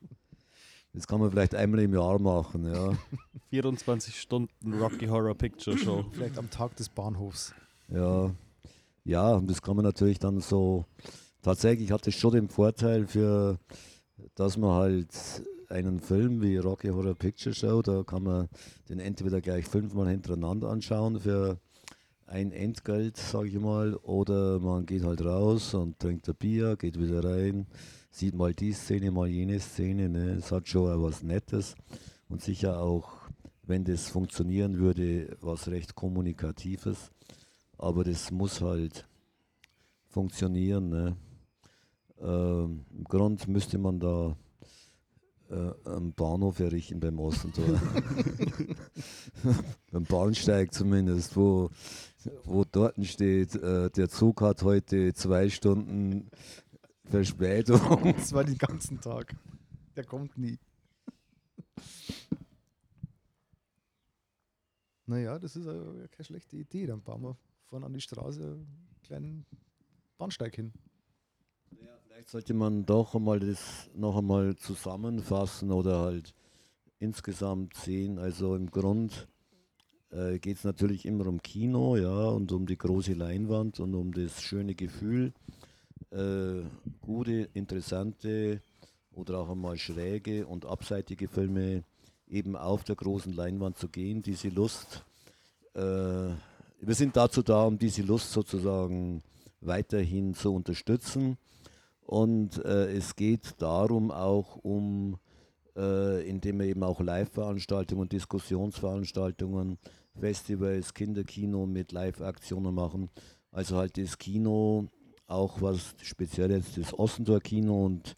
Das 0.93 1.07
kann 1.07 1.19
man 1.19 1.31
vielleicht 1.31 1.55
einmal 1.55 1.81
im 1.81 1.93
Jahr 1.93 2.19
machen, 2.19 2.65
ja. 2.65 2.93
24 3.49 4.19
Stunden 4.19 4.73
Rocky 4.73 5.07
Horror 5.07 5.35
Picture 5.35 5.77
Show. 5.77 6.05
vielleicht 6.11 6.37
am 6.37 6.49
Tag 6.49 6.75
des 6.75 6.89
Bahnhofs. 6.89 7.53
Ja, 7.89 8.31
ja, 9.03 9.33
und 9.33 9.49
das 9.49 9.61
kann 9.61 9.75
man 9.75 9.85
natürlich 9.85 10.19
dann 10.19 10.39
so. 10.41 10.85
Tatsächlich 11.41 11.91
hat 11.91 12.05
es 12.07 12.15
schon 12.15 12.33
den 12.33 12.49
Vorteil 12.49 13.07
für, 13.07 13.57
dass 14.35 14.57
man 14.57 14.71
halt 14.71 15.09
einen 15.69 15.99
Film 15.99 16.41
wie 16.41 16.57
Rocky 16.57 16.89
Horror 16.89 17.15
Picture 17.15 17.55
Show, 17.55 17.81
da 17.81 18.03
kann 18.03 18.23
man 18.23 18.49
den 18.89 18.99
entweder 18.99 19.41
gleich 19.41 19.65
fünfmal 19.65 20.09
hintereinander 20.09 20.69
anschauen 20.69 21.19
für 21.19 21.59
ein 22.27 22.51
Entgelt, 22.51 23.17
sage 23.17 23.49
ich 23.49 23.59
mal, 23.59 23.95
oder 23.95 24.59
man 24.59 24.85
geht 24.85 25.03
halt 25.03 25.23
raus 25.23 25.73
und 25.73 25.99
trinkt 25.99 26.29
ein 26.29 26.35
Bier, 26.35 26.77
geht 26.77 26.99
wieder 26.99 27.23
rein, 27.23 27.67
sieht 28.09 28.35
mal 28.35 28.53
die 28.53 28.71
Szene, 28.71 29.11
mal 29.11 29.27
jene 29.27 29.59
Szene. 29.59 30.09
Ne? 30.09 30.31
Es 30.31 30.51
hat 30.51 30.67
schon 30.67 31.01
was 31.03 31.23
Nettes 31.23 31.75
und 32.29 32.41
sicher 32.41 32.79
auch, 32.79 33.11
wenn 33.63 33.83
das 33.83 34.09
funktionieren 34.09 34.77
würde, 34.77 35.37
was 35.41 35.67
recht 35.67 35.95
Kommunikatives. 35.95 37.11
Aber 37.77 38.03
das 38.03 38.31
muss 38.31 38.61
halt 38.61 39.05
funktionieren. 40.07 40.89
Ne? 40.89 41.15
Ähm, 42.21 42.85
Im 42.91 43.03
Grund 43.05 43.47
müsste 43.47 43.77
man 43.77 43.99
da 43.99 44.35
äh, 45.49 45.71
einen 45.89 46.13
Bahnhof 46.13 46.59
errichten 46.59 46.99
beim 46.99 47.19
Ostentor. 47.19 47.65
beim 49.91 50.03
Bahnsteig 50.03 50.73
zumindest, 50.73 51.35
wo, 51.35 51.69
wo 52.43 52.63
dort 52.63 53.03
steht, 53.05 53.55
äh, 53.55 53.89
der 53.89 54.09
Zug 54.09 54.41
hat 54.41 54.63
heute 54.63 55.13
zwei 55.13 55.49
Stunden 55.49 56.29
Verspätung. 57.05 58.13
Das 58.15 58.31
war 58.33 58.43
den 58.43 58.57
ganzen 58.57 59.01
Tag. 59.01 59.35
Der 59.95 60.05
kommt 60.05 60.37
nie. 60.37 60.57
Naja, 65.05 65.37
das 65.37 65.57
ist 65.57 65.65
keine 65.65 66.23
schlechte 66.23 66.55
Idee. 66.55 66.85
Dann 66.85 67.01
bauen 67.01 67.23
wir 67.23 67.37
vorne 67.65 67.85
an 67.85 67.93
die 67.93 67.99
Straße 67.99 68.43
einen 68.43 68.97
kleinen 69.03 69.45
Bahnsteig 70.17 70.55
hin. 70.55 70.71
Vielleicht 72.21 72.29
sollte 72.33 72.53
man 72.53 72.85
doch 72.85 73.15
einmal 73.15 73.39
das 73.39 73.89
noch 73.95 74.15
einmal 74.15 74.55
zusammenfassen 74.55 75.71
oder 75.71 76.01
halt 76.01 76.35
insgesamt 76.99 77.73
sehen. 77.73 78.19
Also 78.19 78.55
im 78.55 78.69
Grund 78.69 79.27
äh, 80.11 80.37
geht 80.37 80.57
es 80.57 80.63
natürlich 80.63 81.07
immer 81.07 81.25
um 81.25 81.41
Kino, 81.41 81.95
ja, 81.95 82.27
und 82.27 82.51
um 82.51 82.67
die 82.67 82.77
große 82.77 83.13
Leinwand 83.13 83.79
und 83.79 83.95
um 83.95 84.13
das 84.13 84.39
schöne 84.39 84.75
Gefühl, 84.75 85.33
äh, 86.11 86.61
gute, 87.01 87.49
interessante 87.55 88.61
oder 89.13 89.39
auch 89.39 89.49
einmal 89.49 89.79
schräge 89.79 90.45
und 90.45 90.67
abseitige 90.67 91.27
Filme 91.27 91.83
eben 92.27 92.55
auf 92.55 92.83
der 92.83 92.97
großen 92.97 93.33
Leinwand 93.33 93.79
zu 93.79 93.89
gehen. 93.89 94.21
Diese 94.21 94.49
Lust, 94.49 95.03
äh, 95.73 95.79
wir 95.79 96.35
sind 96.93 97.15
dazu 97.17 97.41
da, 97.41 97.63
um 97.63 97.79
diese 97.79 98.03
Lust 98.03 98.31
sozusagen 98.31 99.23
weiterhin 99.59 100.35
zu 100.35 100.53
unterstützen. 100.53 101.39
Und 102.11 102.57
äh, 102.65 102.91
es 102.91 103.15
geht 103.15 103.53
darum 103.59 104.11
auch 104.11 104.57
um, 104.57 105.17
äh, 105.77 106.27
indem 106.27 106.59
wir 106.59 106.65
eben 106.65 106.83
auch 106.83 106.99
Live-Veranstaltungen, 106.99 108.09
Diskussionsveranstaltungen, 108.09 109.77
Festivals, 110.19 110.93
Kinderkino 110.93 111.65
mit 111.65 111.93
Live-Aktionen 111.93 112.75
machen. 112.75 113.09
Also 113.53 113.77
halt 113.77 113.97
das 113.97 114.17
Kino, 114.17 114.89
auch 115.25 115.61
was 115.61 115.95
speziell 116.01 116.51
jetzt 116.51 116.77
das 116.77 116.93
Ossentor-Kino 116.93 117.85
und 117.85 118.17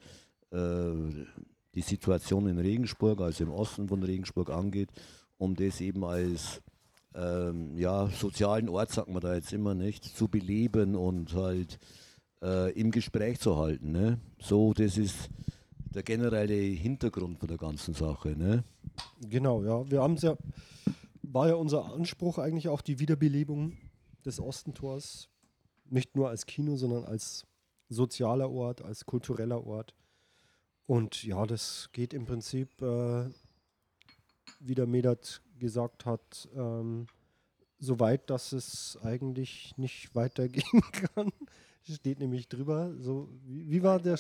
äh, 0.50 1.26
die 1.76 1.82
Situation 1.82 2.48
in 2.48 2.58
Regensburg, 2.58 3.22
also 3.22 3.44
im 3.44 3.52
Osten 3.52 3.88
von 3.88 4.02
Regensburg 4.02 4.50
angeht, 4.50 4.90
um 5.38 5.56
das 5.56 5.82
eben 5.82 6.04
als 6.04 6.64
ähm, 7.14 7.78
ja, 7.78 8.08
sozialen 8.08 8.70
Ort, 8.70 8.90
sagt 8.90 9.10
man 9.10 9.22
da 9.22 9.36
jetzt 9.36 9.54
immer 9.54 9.76
nicht, 9.76 10.04
zu 10.04 10.30
beleben 10.30 10.96
und 10.96 11.36
halt 11.36 11.78
äh, 12.44 12.72
im 12.72 12.92
Gespräch 12.92 13.40
zu 13.40 13.58
halten. 13.58 13.92
Ne? 13.92 14.20
So, 14.40 14.74
das 14.74 14.98
ist 14.98 15.30
der 15.94 16.04
generelle 16.04 16.54
Hintergrund 16.54 17.40
von 17.40 17.48
der 17.48 17.58
ganzen 17.58 17.94
Sache. 17.94 18.30
Ne? 18.30 18.64
Genau, 19.22 19.64
ja. 19.64 19.90
Wir 19.90 20.02
haben 20.02 20.16
es 20.16 20.24
ja, 20.24 20.36
war 21.22 21.48
ja 21.48 21.56
unser 21.56 21.94
Anspruch 21.94 22.38
eigentlich 22.38 22.68
auch 22.68 22.82
die 22.82 23.00
Wiederbelebung 23.00 23.78
des 24.26 24.40
Ostentors. 24.40 25.30
Nicht 25.90 26.16
nur 26.16 26.30
als 26.30 26.46
Kino, 26.46 26.76
sondern 26.76 27.06
als 27.06 27.46
sozialer 27.90 28.52
Ort, 28.52 28.82
als 28.82 29.06
kultureller 29.06 29.66
Ort. 29.66 29.94
Und 30.86 31.24
ja, 31.24 31.46
das 31.46 31.90
geht 31.94 32.14
im 32.14 32.26
Prinzip, 32.26 32.82
äh, 32.82 33.30
wie 34.60 34.76
der 34.76 34.88
Medat 34.88 35.42
gesagt 35.60 36.06
hat, 36.06 36.50
ähm, 36.56 37.08
so 37.80 38.00
weit, 38.00 38.30
dass 38.30 38.52
es 38.54 38.98
eigentlich 39.04 39.78
nicht 39.78 40.16
weitergehen 40.16 40.82
kann. 41.16 41.32
Steht 41.86 42.20
nämlich 42.20 42.48
drüber. 42.48 42.94
So, 43.00 43.30
wie, 43.46 43.70
wie 43.70 43.84
war 43.84 44.00
der? 44.00 44.18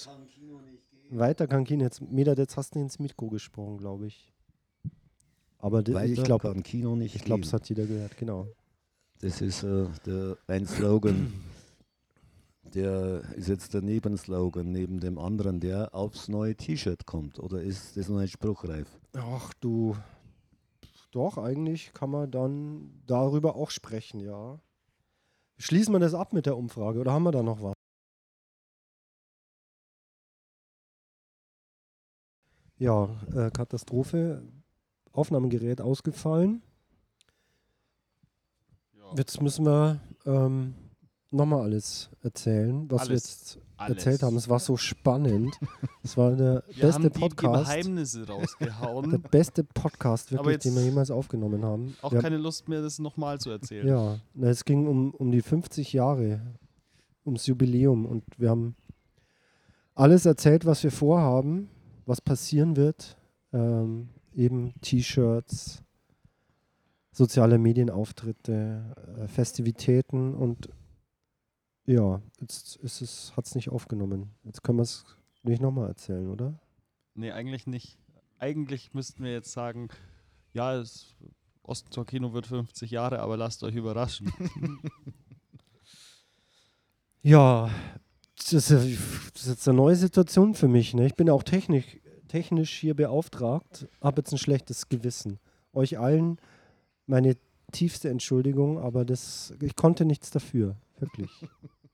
Weiter 1.09 1.47
kann 1.47 1.63
Kino 1.63 1.83
jetzt. 1.83 2.01
Medat, 2.01 2.37
jetzt 2.37 2.57
hast 2.57 2.75
du 2.75 2.79
ins 2.79 2.99
Mikro 2.99 3.29
gesprochen, 3.29 3.77
glaube 3.77 4.07
ich. 4.07 4.31
Aber 5.59 5.81
de- 5.81 5.95
Weil 5.95 6.11
ich 6.11 6.21
glaube, 6.23 6.41
kann 6.53 6.63
Kino 6.63 6.95
nicht 6.95 7.15
ich 7.15 7.23
glaube, 7.23 7.43
es 7.43 7.53
hat 7.53 7.69
jeder 7.69 7.85
gehört, 7.85 8.17
genau. 8.17 8.47
Das 9.21 9.39
ist 9.41 9.63
äh, 9.63 9.85
der, 10.05 10.37
ein 10.47 10.65
Slogan. 10.65 11.31
Der 12.73 13.21
ist 13.35 13.47
jetzt 13.47 13.73
der 13.73 13.81
Nebenslogan 13.81 14.71
neben 14.71 14.99
dem 14.99 15.17
anderen, 15.19 15.59
der 15.59 15.93
aufs 15.93 16.27
neue 16.27 16.55
T-Shirt 16.55 17.05
kommt. 17.05 17.39
Oder 17.39 17.61
ist 17.61 17.95
das 17.95 18.09
noch 18.09 18.19
nicht 18.19 18.33
spruchreif? 18.33 18.87
Ach 19.13 19.53
du, 19.61 19.95
doch, 21.11 21.37
eigentlich 21.37 21.93
kann 21.93 22.09
man 22.09 22.31
dann 22.31 22.89
darüber 23.05 23.55
auch 23.55 23.69
sprechen, 23.69 24.19
ja. 24.19 24.59
Schließen 25.57 25.93
wir 25.93 25.99
das 25.99 26.13
ab 26.13 26.33
mit 26.33 26.45
der 26.45 26.57
Umfrage 26.57 26.99
oder 26.99 27.13
haben 27.13 27.23
wir 27.23 27.31
da 27.31 27.43
noch 27.43 27.61
was? 27.61 27.73
Ja, 32.77 33.09
äh, 33.33 33.49
Katastrophe. 33.51 34.43
Aufnahmegerät 35.11 35.79
ausgefallen. 35.79 36.63
Ja, 38.93 39.13
Jetzt 39.15 39.41
müssen 39.41 39.65
wir 39.65 40.01
ähm, 40.25 40.73
nochmal 41.33 41.61
alles 41.61 42.09
erzählen, 42.21 42.89
was 42.89 43.03
wir 43.03 43.09
Alles. 43.09 43.23
jetzt 43.23 43.59
alles. 43.77 43.97
erzählt 43.97 44.23
haben. 44.23 44.37
Es 44.37 44.47
war 44.49 44.59
so 44.59 44.77
spannend. 44.77 45.57
Es 46.03 46.15
war 46.17 46.31
der 46.35 46.63
Wir 46.67 46.83
beste 46.85 46.93
haben 46.93 47.03
die 47.03 47.19
Podcast. 47.19 47.65
Geheimnisse 47.71 48.25
Der 48.25 48.35
rausgehauen. 48.35 49.21
beste 49.31 49.63
Podcast, 49.63 50.31
wirklich, 50.31 50.59
den 50.59 50.75
wir 50.75 50.83
jemals 50.83 51.11
aufgenommen 51.11 51.63
haben. 51.65 51.95
Auch 52.01 52.11
Wir 52.11 52.19
keine 52.21 52.37
Lust 52.37 52.67
mehr, 52.69 52.81
das 52.81 52.99
nochmal 52.99 53.39
zu 53.39 53.49
erzählen. 53.49 53.87
Ja, 53.87 54.19
es 54.41 54.63
ging 54.65 54.87
um, 54.87 55.11
um 55.13 55.31
die 55.31 55.41
50 55.41 55.93
Jahre, 55.93 56.41
ums 57.25 57.45
Jubiläum 57.47 58.05
und 58.05 58.23
wir 58.37 58.49
haben 58.49 58.75
alles 59.95 60.25
erzählt, 60.25 60.65
was 60.65 60.83
wir 60.83 60.91
vorhaben, 60.91 61.69
was 62.05 62.21
passieren 62.21 62.75
wird. 62.75 63.17
Ähm, 63.53 64.09
eben 64.33 64.73
T-Shirts, 64.81 65.83
soziale 67.11 67.59
Medienauftritte, 67.59 68.95
äh, 69.19 69.27
Festivitäten 69.27 70.33
und 70.33 70.69
ja, 71.85 72.21
jetzt 72.39 72.77
ist 72.77 73.01
es, 73.01 73.35
hat 73.35 73.45
es 73.45 73.55
nicht 73.55 73.69
aufgenommen. 73.69 74.29
Jetzt 74.43 74.63
können 74.63 74.77
wir 74.79 74.83
es 74.83 75.05
nicht 75.43 75.61
nochmal 75.61 75.89
erzählen, 75.89 76.29
oder? 76.29 76.59
Nee, 77.15 77.31
eigentlich 77.31 77.67
nicht. 77.67 77.97
Eigentlich 78.39 78.93
müssten 78.93 79.23
wir 79.23 79.31
jetzt 79.31 79.51
sagen, 79.51 79.89
ja, 80.53 80.75
das 80.77 81.15
Ostentor 81.63 82.05
Kino 82.05 82.33
wird 82.33 82.47
50 82.47 82.91
Jahre, 82.91 83.19
aber 83.19 83.37
lasst 83.37 83.63
euch 83.63 83.75
überraschen. 83.75 84.31
Ja, 87.21 87.69
das 88.37 88.51
ist, 88.53 88.69
ja- 88.69 88.77
das 89.33 89.43
ist 89.43 89.47
jetzt 89.47 89.67
eine 89.67 89.77
neue 89.77 89.95
Situation 89.95 90.55
für 90.55 90.67
mich. 90.67 90.93
Ne? 90.93 91.05
Ich 91.05 91.15
bin 91.15 91.27
ja 91.27 91.33
auch 91.33 91.43
technisch, 91.43 91.99
technisch 92.27 92.71
hier 92.79 92.95
beauftragt, 92.95 93.87
habe 94.01 94.19
jetzt 94.21 94.31
ein 94.33 94.37
schlechtes 94.37 94.89
Gewissen. 94.89 95.39
Euch 95.71 95.97
allen 95.99 96.37
meine 97.05 97.37
tiefste 97.73 98.09
Entschuldigung, 98.09 98.79
aber 98.79 99.03
das, 99.03 99.53
ich 99.61 99.75
konnte 99.75 100.05
nichts 100.05 100.31
dafür, 100.31 100.75
wirklich. 100.99 101.29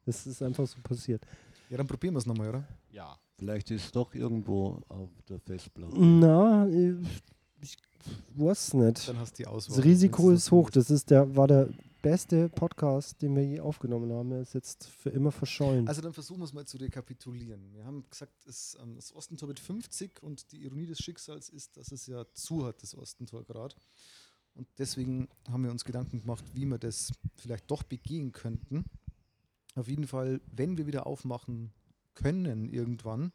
Das 0.05 0.25
ist 0.25 0.41
einfach 0.41 0.65
so 0.65 0.79
passiert. 0.81 1.23
Ja, 1.69 1.77
dann 1.77 1.85
probieren 1.85 2.15
wir 2.15 2.17
es 2.17 2.25
nochmal, 2.25 2.49
oder? 2.49 2.67
ja. 2.89 3.15
Vielleicht 3.39 3.71
ist 3.71 3.85
es 3.85 3.91
doch 3.93 4.13
irgendwo 4.13 4.81
auf 4.89 5.09
der 5.29 5.39
Festplatte. 5.39 5.97
Na, 5.97 6.67
äh, 6.67 6.95
ich 7.61 7.77
weiß 8.35 8.73
nicht. 8.73 9.07
Dann 9.07 9.17
hast 9.17 9.39
du 9.39 9.43
die 9.43 9.47
Auswahl. 9.47 9.77
Das 9.77 9.85
Risiko 9.85 10.31
ist 10.31 10.51
hoch. 10.51 10.69
Das 10.69 10.89
ist 10.89 11.09
der, 11.09 11.33
war 11.37 11.47
der 11.47 11.69
beste 12.01 12.49
Podcast, 12.49 13.21
den 13.21 13.37
wir 13.37 13.45
je 13.45 13.61
aufgenommen 13.61 14.11
haben. 14.11 14.33
Er 14.33 14.41
ist 14.41 14.53
jetzt 14.53 14.87
für 14.87 15.09
immer 15.09 15.31
verschollen. 15.31 15.87
Also 15.87 16.01
dann 16.01 16.11
versuchen 16.11 16.39
wir 16.39 16.45
es 16.45 16.53
mal 16.53 16.65
zu 16.65 16.75
rekapitulieren. 16.77 17.73
Wir 17.73 17.85
haben 17.85 18.03
gesagt, 18.09 18.33
es, 18.45 18.77
ähm, 18.81 18.95
das 18.95 19.15
Ostentor 19.15 19.47
mit 19.47 19.59
50 19.59 20.21
und 20.21 20.51
die 20.51 20.63
Ironie 20.63 20.85
des 20.85 20.99
Schicksals 20.99 21.47
ist, 21.47 21.77
dass 21.77 21.93
es 21.93 22.07
ja 22.07 22.25
zu 22.33 22.65
hat, 22.65 22.83
das 22.83 22.93
Ostentor 22.97 23.45
gerade. 23.45 23.73
Und 24.55 24.67
deswegen 24.77 25.29
haben 25.49 25.63
wir 25.63 25.71
uns 25.71 25.85
Gedanken 25.85 26.19
gemacht, 26.19 26.43
wie 26.53 26.65
wir 26.65 26.77
das 26.77 27.12
vielleicht 27.35 27.69
doch 27.71 27.83
begehen 27.83 28.31
könnten. 28.31 28.85
Auf 29.75 29.88
jeden 29.88 30.07
Fall, 30.07 30.41
wenn 30.51 30.77
wir 30.77 30.88
wieder 30.88 31.07
aufmachen 31.07 31.71
können 32.15 32.67
irgendwann 32.67 33.31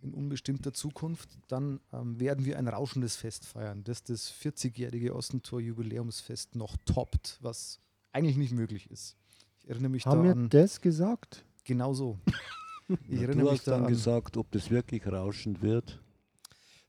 in 0.00 0.14
unbestimmter 0.14 0.72
Zukunft, 0.72 1.28
dann 1.48 1.80
ähm, 1.92 2.18
werden 2.20 2.44
wir 2.44 2.58
ein 2.58 2.68
rauschendes 2.68 3.16
Fest 3.16 3.44
feiern, 3.46 3.82
das 3.84 4.02
das 4.02 4.32
40-jährige 4.32 5.14
Ostentor-Jubiläumsfest 5.14 6.54
noch 6.54 6.76
toppt, 6.84 7.38
was 7.42 7.80
eigentlich 8.12 8.36
nicht 8.36 8.52
möglich 8.52 8.90
ist. 8.90 9.16
Ich 9.58 9.68
erinnere 9.68 9.90
mich 9.90 10.06
haben 10.06 10.18
da 10.18 10.24
wir 10.24 10.32
an 10.32 10.48
das 10.48 10.80
gesagt? 10.80 11.44
genau 11.64 11.92
so. 11.94 12.18
Ich 13.08 13.20
Ja, 13.20 13.22
erinnere 13.22 13.46
du 13.46 13.50
mich 13.50 13.58
hast 13.58 13.66
dann 13.66 13.80
da 13.80 13.86
an, 13.86 13.92
gesagt, 13.92 14.36
ob 14.36 14.48
das 14.52 14.70
wirklich 14.70 15.04
rauschend 15.08 15.60
wird. 15.60 16.00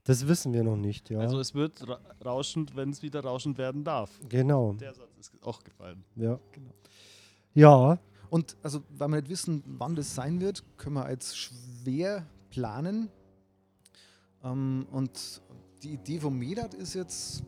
Das 0.07 0.25
wissen 0.25 0.53
wir 0.53 0.63
noch 0.63 0.77
nicht, 0.77 1.09
ja. 1.09 1.19
Also 1.19 1.37
es 1.37 1.53
wird 1.53 1.85
ra 1.85 1.99
rauschend, 2.23 2.77
wenn 2.77 2.91
es 2.91 3.01
wieder 3.01 3.19
rauschend 3.19 3.57
werden 3.57 3.83
darf. 3.83 4.09
genau. 4.29 4.71
Der 4.73 4.93
Satz 4.93 5.09
ist 5.19 5.33
auch 5.43 5.61
gefallen. 5.61 6.01
Ja. 6.15 6.39
Genau. 6.53 6.71
Ja, 7.53 7.99
Und 8.29 8.55
also, 8.63 8.81
weil 8.89 9.09
wir 9.09 9.15
nicht 9.17 9.29
wissen, 9.29 9.63
wann 9.65 9.95
das 9.95 10.15
sein 10.15 10.39
wird, 10.39 10.63
können 10.77 10.95
wir 10.95 11.09
jetzt 11.09 11.37
schwer 11.37 12.25
planen. 12.49 13.09
Ähm, 14.43 14.87
und 14.91 15.41
die 15.83 15.95
Idee 15.95 16.21
vom 16.21 16.39
Medat 16.39 16.73
ist 16.73 16.93
jetzt 16.93 17.43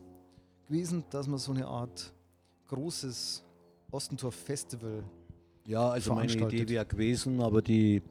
gewesen, 0.68 1.02
dass 1.08 1.26
man 1.26 1.38
so 1.38 1.52
eine 1.52 1.66
Art 1.66 2.12
großes 2.68 3.42
Ostentor-Festival 3.90 5.02
Ja, 5.64 5.88
also 5.88 6.14
meine. 6.14 6.30
Idee 6.30 6.68
wäre 6.68 6.84
gewesen, 6.84 7.40
aber 7.40 7.62
die 7.62 8.02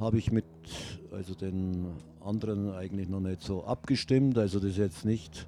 habe 0.00 0.18
ich 0.18 0.32
mit 0.32 0.44
also 1.12 1.34
den 1.34 1.86
anderen 2.20 2.72
eigentlich 2.72 3.08
noch 3.08 3.20
nicht 3.20 3.42
so 3.42 3.64
abgestimmt. 3.64 4.38
Also 4.38 4.58
das 4.58 4.70
ist 4.70 4.78
jetzt 4.78 5.04
nicht 5.04 5.46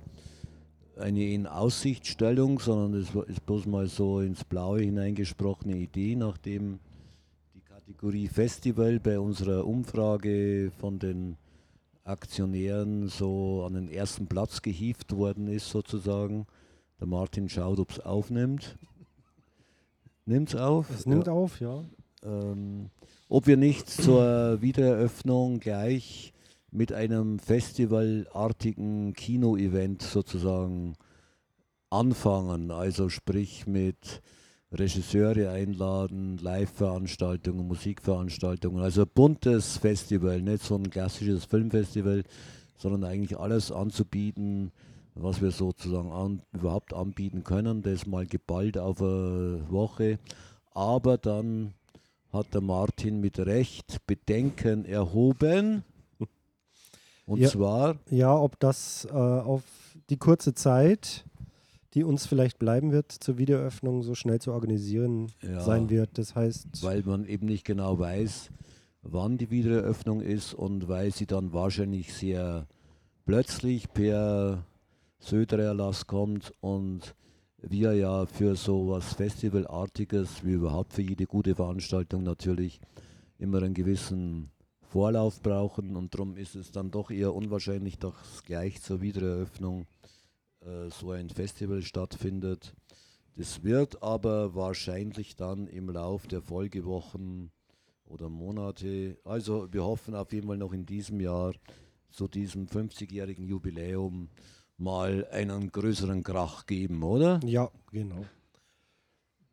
eine 0.96 1.24
In-Aussichtstellung, 1.24 2.58
sondern 2.60 3.00
das 3.00 3.14
war- 3.14 3.26
ist 3.28 3.44
bloß 3.46 3.66
mal 3.66 3.86
so 3.86 4.20
ins 4.20 4.44
Blaue 4.44 4.80
hineingesprochene 4.80 5.76
Idee, 5.76 6.16
nachdem 6.16 6.78
die 7.54 7.60
Kategorie 7.60 8.28
Festival 8.28 9.00
bei 9.00 9.18
unserer 9.18 9.66
Umfrage 9.66 10.70
von 10.78 10.98
den 10.98 11.36
Aktionären 12.04 13.08
so 13.08 13.64
an 13.64 13.74
den 13.74 13.88
ersten 13.88 14.26
Platz 14.26 14.60
gehievt 14.60 15.16
worden 15.16 15.48
ist 15.48 15.70
sozusagen. 15.70 16.46
Der 17.00 17.06
Martin 17.06 17.48
schaut, 17.48 17.78
ob 17.78 17.90
es 17.90 18.00
aufnimmt. 18.00 18.76
Nimmt 20.26 20.50
es 20.50 20.56
auf? 20.56 20.90
es 20.90 21.06
nimmt 21.06 21.28
auf, 21.28 21.60
ja. 21.60 21.84
Ähm, 22.24 22.90
ob 23.28 23.46
wir 23.46 23.56
nicht 23.56 23.88
zur 23.88 24.60
Wiedereröffnung 24.60 25.60
gleich 25.60 26.32
mit 26.70 26.92
einem 26.92 27.38
festivalartigen 27.38 29.12
Kino-Event 29.12 30.02
sozusagen 30.02 30.94
anfangen. 31.90 32.70
Also 32.70 33.08
sprich 33.08 33.66
mit 33.66 34.22
Regisseure 34.72 35.50
einladen, 35.50 36.38
Live-Veranstaltungen, 36.38 37.66
Musikveranstaltungen. 37.68 38.82
Also 38.82 39.04
buntes 39.04 39.76
Festival, 39.76 40.40
nicht 40.40 40.64
so 40.64 40.76
ein 40.76 40.88
klassisches 40.88 41.44
Filmfestival, 41.44 42.24
sondern 42.78 43.04
eigentlich 43.04 43.38
alles 43.38 43.70
anzubieten, 43.70 44.72
was 45.14 45.42
wir 45.42 45.50
sozusagen 45.50 46.10
an, 46.10 46.40
überhaupt 46.52 46.94
anbieten 46.94 47.44
können. 47.44 47.82
Das 47.82 48.06
mal 48.06 48.26
geballt 48.26 48.78
auf 48.78 49.02
eine 49.02 49.62
Woche. 49.68 50.18
Aber 50.72 51.18
dann 51.18 51.74
hat 52.32 52.54
der 52.54 52.60
Martin 52.60 53.20
mit 53.20 53.38
Recht 53.38 54.06
Bedenken 54.06 54.84
erhoben. 54.84 55.84
Und 57.26 57.40
Ja. 57.40 57.48
zwar, 57.48 57.96
Ja, 58.10 58.36
ob 58.36 58.58
das 58.58 59.04
äh, 59.04 59.10
auf 59.12 59.62
die 60.10 60.16
kurze 60.16 60.54
Zeit, 60.54 61.24
die 61.94 62.04
uns 62.04 62.26
vielleicht 62.26 62.58
bleiben 62.58 62.90
wird, 62.90 63.12
zur 63.12 63.38
Wiedereröffnung 63.38 64.02
so 64.02 64.14
schnell 64.14 64.40
zu 64.40 64.52
organisieren 64.52 65.30
ja, 65.42 65.60
sein 65.60 65.90
wird. 65.90 66.16
Das 66.18 66.34
heißt, 66.34 66.82
weil 66.82 67.02
man 67.02 67.26
eben 67.26 67.46
nicht 67.46 67.64
genau 67.64 67.98
weiß, 67.98 68.50
wann 69.02 69.36
die 69.36 69.50
Wiedereröffnung 69.50 70.20
ist 70.20 70.54
und 70.54 70.88
weil 70.88 71.12
sie 71.12 71.26
dann 71.26 71.52
wahrscheinlich 71.52 72.14
sehr 72.14 72.66
plötzlich 73.26 73.92
per 73.92 74.64
Söder-Erlass 75.20 76.06
kommt 76.06 76.52
und 76.60 77.14
wir 77.62 77.94
ja 77.94 78.26
für 78.26 78.56
so 78.56 78.88
was 78.88 79.14
Festivalartiges, 79.14 80.44
wie 80.44 80.52
überhaupt 80.52 80.92
für 80.92 81.02
jede 81.02 81.26
gute 81.26 81.54
Veranstaltung 81.54 82.24
natürlich 82.24 82.80
immer 83.38 83.62
einen 83.62 83.74
gewissen 83.74 84.50
Vorlauf 84.82 85.40
brauchen 85.40 85.96
und 85.96 86.12
darum 86.14 86.36
ist 86.36 86.54
es 86.54 86.72
dann 86.72 86.90
doch 86.90 87.10
eher 87.10 87.34
unwahrscheinlich, 87.34 87.98
dass 87.98 88.42
gleich 88.44 88.82
zur 88.82 89.00
Wiedereröffnung 89.00 89.86
äh, 90.60 90.90
so 90.90 91.12
ein 91.12 91.30
Festival 91.30 91.82
stattfindet. 91.82 92.74
Das 93.36 93.62
wird 93.62 94.02
aber 94.02 94.54
wahrscheinlich 94.54 95.36
dann 95.36 95.66
im 95.68 95.88
Lauf 95.88 96.26
der 96.26 96.42
Folgewochen 96.42 97.52
oder 98.04 98.28
Monate, 98.28 99.18
also 99.24 99.72
wir 99.72 99.84
hoffen 99.84 100.14
auf 100.14 100.32
jeden 100.32 100.48
Fall 100.48 100.58
noch 100.58 100.72
in 100.72 100.84
diesem 100.84 101.20
Jahr 101.20 101.54
zu 102.10 102.28
diesem 102.28 102.66
50-jährigen 102.66 103.46
Jubiläum 103.46 104.28
mal 104.78 105.26
einen 105.30 105.70
größeren 105.70 106.22
Krach 106.22 106.66
geben, 106.66 107.02
oder? 107.02 107.40
ja, 107.44 107.70
genau. 107.90 108.24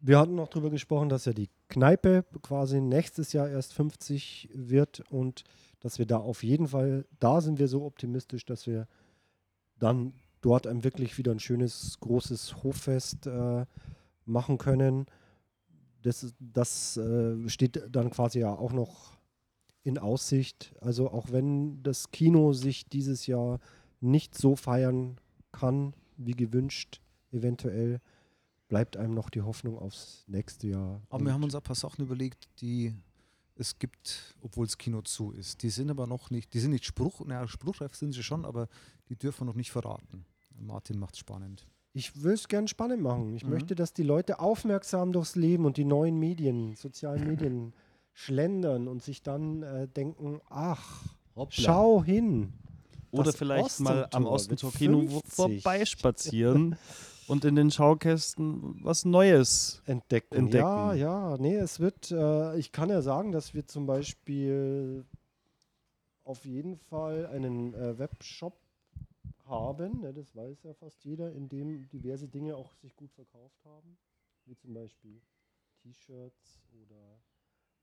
Wir 0.01 0.17
hatten 0.17 0.35
noch 0.35 0.47
darüber 0.47 0.69
gesprochen, 0.69 1.09
dass 1.09 1.25
ja 1.25 1.33
die 1.33 1.49
Kneipe 1.67 2.23
quasi 2.41 2.79
nächstes 2.79 3.33
Jahr 3.33 3.49
erst 3.49 3.73
50 3.73 4.49
wird 4.53 5.03
und 5.09 5.43
dass 5.81 5.99
wir 5.99 6.05
da 6.05 6.17
auf 6.17 6.43
jeden 6.43 6.69
Fall, 6.69 7.05
da 7.19 7.41
sind 7.41 7.59
wir 7.59 7.67
so 7.67 7.83
optimistisch, 7.83 8.45
dass 8.45 8.65
wir 8.65 8.87
dann 9.77 10.13
dort 10.41 10.67
ein 10.67 10.83
wirklich 10.83 11.17
wieder 11.17 11.31
ein 11.31 11.39
schönes, 11.39 11.99
großes 11.99 12.63
Hoffest 12.63 13.27
äh, 13.27 13.65
machen 14.25 14.57
können. 14.57 15.05
Das, 16.01 16.33
das 16.39 16.95
äh, 16.97 17.49
steht 17.49 17.83
dann 17.89 18.09
quasi 18.09 18.39
ja 18.39 18.53
auch 18.53 18.71
noch 18.71 19.17
in 19.83 19.97
Aussicht. 19.97 20.73
Also 20.81 21.09
auch 21.11 21.31
wenn 21.31 21.83
das 21.83 22.11
Kino 22.11 22.53
sich 22.53 22.87
dieses 22.87 23.27
Jahr 23.27 23.59
nicht 24.01 24.37
so 24.37 24.55
feiern 24.55 25.19
kann, 25.51 25.93
wie 26.17 26.31
gewünscht, 26.33 27.01
eventuell, 27.31 27.99
bleibt 28.67 28.97
einem 28.97 29.13
noch 29.13 29.29
die 29.29 29.41
Hoffnung 29.41 29.77
aufs 29.79 30.23
nächste 30.27 30.67
Jahr. 30.67 31.01
Aber 31.09 31.25
wir 31.25 31.33
haben 31.33 31.43
uns 31.43 31.55
ein 31.55 31.61
paar 31.61 31.75
Sachen 31.75 32.03
überlegt, 32.05 32.47
die 32.61 32.93
es 33.55 33.77
gibt, 33.79 34.35
obwohl 34.41 34.65
das 34.67 34.77
Kino 34.77 35.01
zu 35.01 35.31
ist. 35.31 35.63
Die 35.63 35.69
sind 35.69 35.89
aber 35.89 36.07
noch 36.07 36.29
nicht, 36.29 36.53
die 36.53 36.59
sind 36.59 36.71
nicht 36.71 36.85
Spruch, 36.85 37.25
naja, 37.25 37.47
spruchreif 37.47 37.95
sind 37.95 38.13
sie 38.13 38.23
schon, 38.23 38.45
aber 38.45 38.67
die 39.09 39.15
dürfen 39.15 39.41
wir 39.41 39.45
noch 39.45 39.55
nicht 39.55 39.71
verraten. 39.71 40.25
Martin 40.59 40.99
macht 40.99 41.15
es 41.15 41.19
spannend. 41.19 41.67
Ich 41.93 42.21
will 42.23 42.33
es 42.33 42.47
gern 42.47 42.67
spannend 42.67 43.01
machen. 43.01 43.33
Ich 43.33 43.43
Mhm. 43.43 43.49
möchte, 43.49 43.75
dass 43.75 43.93
die 43.93 44.03
Leute 44.03 44.39
aufmerksam 44.39 45.11
durchs 45.11 45.35
Leben 45.35 45.65
und 45.65 45.77
die 45.77 45.85
neuen 45.85 46.17
Medien, 46.19 46.75
sozialen 46.75 47.27
Medien 47.27 47.73
schlendern 48.13 48.87
und 48.87 49.01
sich 49.01 49.23
dann 49.23 49.63
äh, 49.63 49.87
denken, 49.87 50.39
ach, 50.49 51.05
Hoppla. 51.35 51.63
schau 51.63 52.03
hin. 52.03 52.53
Oder 53.11 53.23
Das 53.25 53.35
vielleicht 53.37 53.79
mal 53.79 54.07
am 54.11 54.25
Ostentor 54.25 54.69
Ostentor-Kino 54.69 54.99
wird 55.01 55.11
wo- 55.11 55.19
50. 55.21 55.63
vorbeispazieren 55.63 56.77
und 57.27 57.45
in 57.45 57.55
den 57.55 57.71
Schaukästen 57.71 58.83
was 58.83 59.05
Neues. 59.05 59.81
Entdecken. 59.85 60.35
Entdecken. 60.35 60.63
Ja, 60.65 60.93
ja, 60.93 61.37
nee, 61.37 61.55
es 61.55 61.79
wird, 61.79 62.11
äh, 62.11 62.57
ich 62.57 62.71
kann 62.71 62.89
ja 62.89 63.01
sagen, 63.01 63.31
dass 63.31 63.53
wir 63.53 63.65
zum 63.67 63.85
Beispiel 63.85 65.05
auf 66.23 66.45
jeden 66.45 66.77
Fall 66.77 67.25
einen 67.27 67.73
äh, 67.73 67.97
Webshop 67.97 68.55
haben, 69.45 70.01
ne, 70.01 70.13
das 70.13 70.35
weiß 70.35 70.61
ja 70.63 70.73
fast 70.75 71.03
jeder, 71.03 71.31
in 71.31 71.49
dem 71.49 71.89
diverse 71.89 72.27
Dinge 72.27 72.55
auch 72.55 72.71
sich 72.75 72.95
gut 72.95 73.11
verkauft 73.13 73.57
haben, 73.65 73.97
wie 74.45 74.55
zum 74.55 74.75
Beispiel 74.75 75.19
T-Shirts 75.81 76.61
oder 76.83 77.19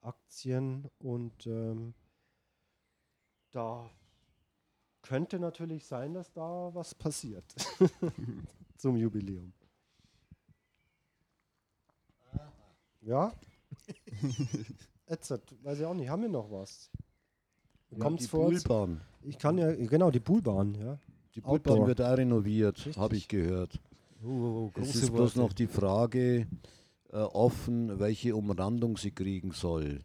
Aktien 0.02 0.88
und 1.00 1.44
ähm, 1.48 1.92
da 3.50 3.90
könnte 5.06 5.38
natürlich 5.38 5.84
sein, 5.84 6.14
dass 6.14 6.32
da 6.32 6.70
was 6.74 6.94
passiert 6.94 7.44
zum 8.76 8.96
Jubiläum. 8.96 9.52
Ja? 13.02 13.32
Jetzt, 15.08 15.30
weiß 15.62 15.78
ich 15.78 15.84
auch 15.84 15.94
nicht, 15.94 16.08
haben 16.08 16.22
wir 16.22 16.28
noch 16.28 16.50
was? 16.50 16.90
Ja, 17.90 17.98
Kommt's 17.98 18.24
die 18.24 18.28
vor? 18.28 18.46
Poolbahn. 18.46 19.00
Ich 19.22 19.38
kann 19.38 19.58
ja, 19.58 19.72
genau, 19.72 20.10
die 20.10 20.20
Poolbahn, 20.20 20.74
ja. 20.74 20.98
Die 21.36 21.40
Poolbahn 21.40 21.74
Outdoor. 21.74 21.86
wird 21.86 22.02
auch 22.02 22.16
renoviert, 22.16 22.96
habe 22.96 23.14
ich 23.14 23.28
gehört. 23.28 23.80
Oh, 24.24 24.28
oh, 24.28 24.72
oh, 24.74 24.80
Es 24.80 24.96
ist 24.96 25.12
bloß 25.12 25.36
noch 25.36 25.52
die 25.52 25.68
Frage 25.68 26.48
äh, 27.12 27.16
offen, 27.18 28.00
welche 28.00 28.34
Umrandung 28.34 28.96
sie 28.96 29.12
kriegen 29.12 29.52
soll. 29.52 30.00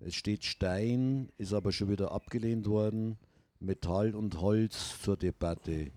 Es 0.00 0.16
steht 0.16 0.44
Stein, 0.44 1.30
ist 1.38 1.52
aber 1.52 1.70
schon 1.70 1.90
wieder 1.90 2.10
abgelehnt 2.10 2.66
worden. 2.66 3.18
Metall 3.62 4.14
und 4.14 4.40
Holz 4.40 5.00
zur 5.00 5.16
Debatte. 5.16 5.92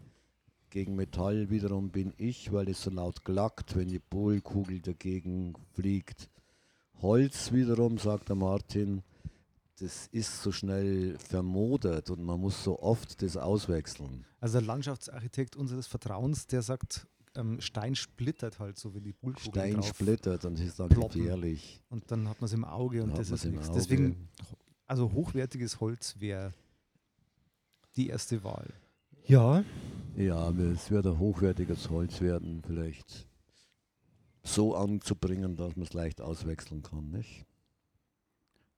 Gegen 0.69 0.95
Metall 0.95 1.49
wiederum 1.49 1.89
bin 1.89 2.13
ich, 2.17 2.51
weil 2.51 2.69
es 2.69 2.83
so 2.83 2.89
laut 2.89 3.23
glackt, 3.23 3.75
wenn 3.75 3.87
die 3.87 3.99
Polkugel 3.99 4.81
dagegen 4.81 5.53
fliegt. 5.73 6.29
Holz 7.01 7.51
wiederum, 7.51 7.97
sagt 7.97 8.29
der 8.29 8.35
Martin, 8.35 9.03
das 9.79 10.07
ist 10.07 10.41
so 10.41 10.51
schnell 10.51 11.17
vermodert 11.17 12.09
und 12.09 12.23
man 12.23 12.39
muss 12.39 12.63
so 12.63 12.79
oft 12.81 13.21
das 13.21 13.35
auswechseln. 13.35 14.25
Also 14.39 14.59
der 14.59 14.67
Landschaftsarchitekt 14.67 15.55
unseres 15.55 15.87
Vertrauens, 15.87 16.47
der 16.47 16.61
sagt, 16.61 17.07
ähm, 17.35 17.59
Stein 17.59 17.95
splittert 17.95 18.59
halt 18.59 18.77
so 18.77 18.95
wie 18.95 19.01
die 19.01 19.11
Bullkugel 19.11 19.49
Stein 19.49 19.83
splittert 19.83 20.45
und 20.45 20.59
ist 20.59 20.79
dann 20.79 20.89
gefährlich. 20.89 21.81
Und 21.89 22.09
dann 22.09 22.29
hat 22.29 22.39
man 22.39 22.45
es 22.45 22.53
im 22.53 22.63
Auge 22.63 23.03
und 23.03 23.09
Dann 23.09 23.17
das 23.17 23.31
ist 23.31 23.45
nichts. 23.45 23.69
Deswegen, 23.71 24.29
also 24.87 25.11
hochwertiges 25.11 25.79
Holz 25.81 26.15
wäre 26.19 26.53
die 27.95 28.09
erste 28.09 28.43
Wahl. 28.43 28.73
Ja, 29.25 29.63
Ja, 30.15 30.37
aber 30.37 30.63
es 30.63 30.91
wird 30.91 31.07
ein 31.07 31.19
hochwertiges 31.19 31.89
Holz 31.89 32.21
werden, 32.21 32.61
vielleicht 32.65 33.27
so 34.43 34.75
anzubringen, 34.75 35.55
dass 35.55 35.75
man 35.75 35.85
es 35.85 35.93
leicht 35.93 36.21
auswechseln 36.21 36.83
kann, 36.83 37.09
nicht? 37.09 37.45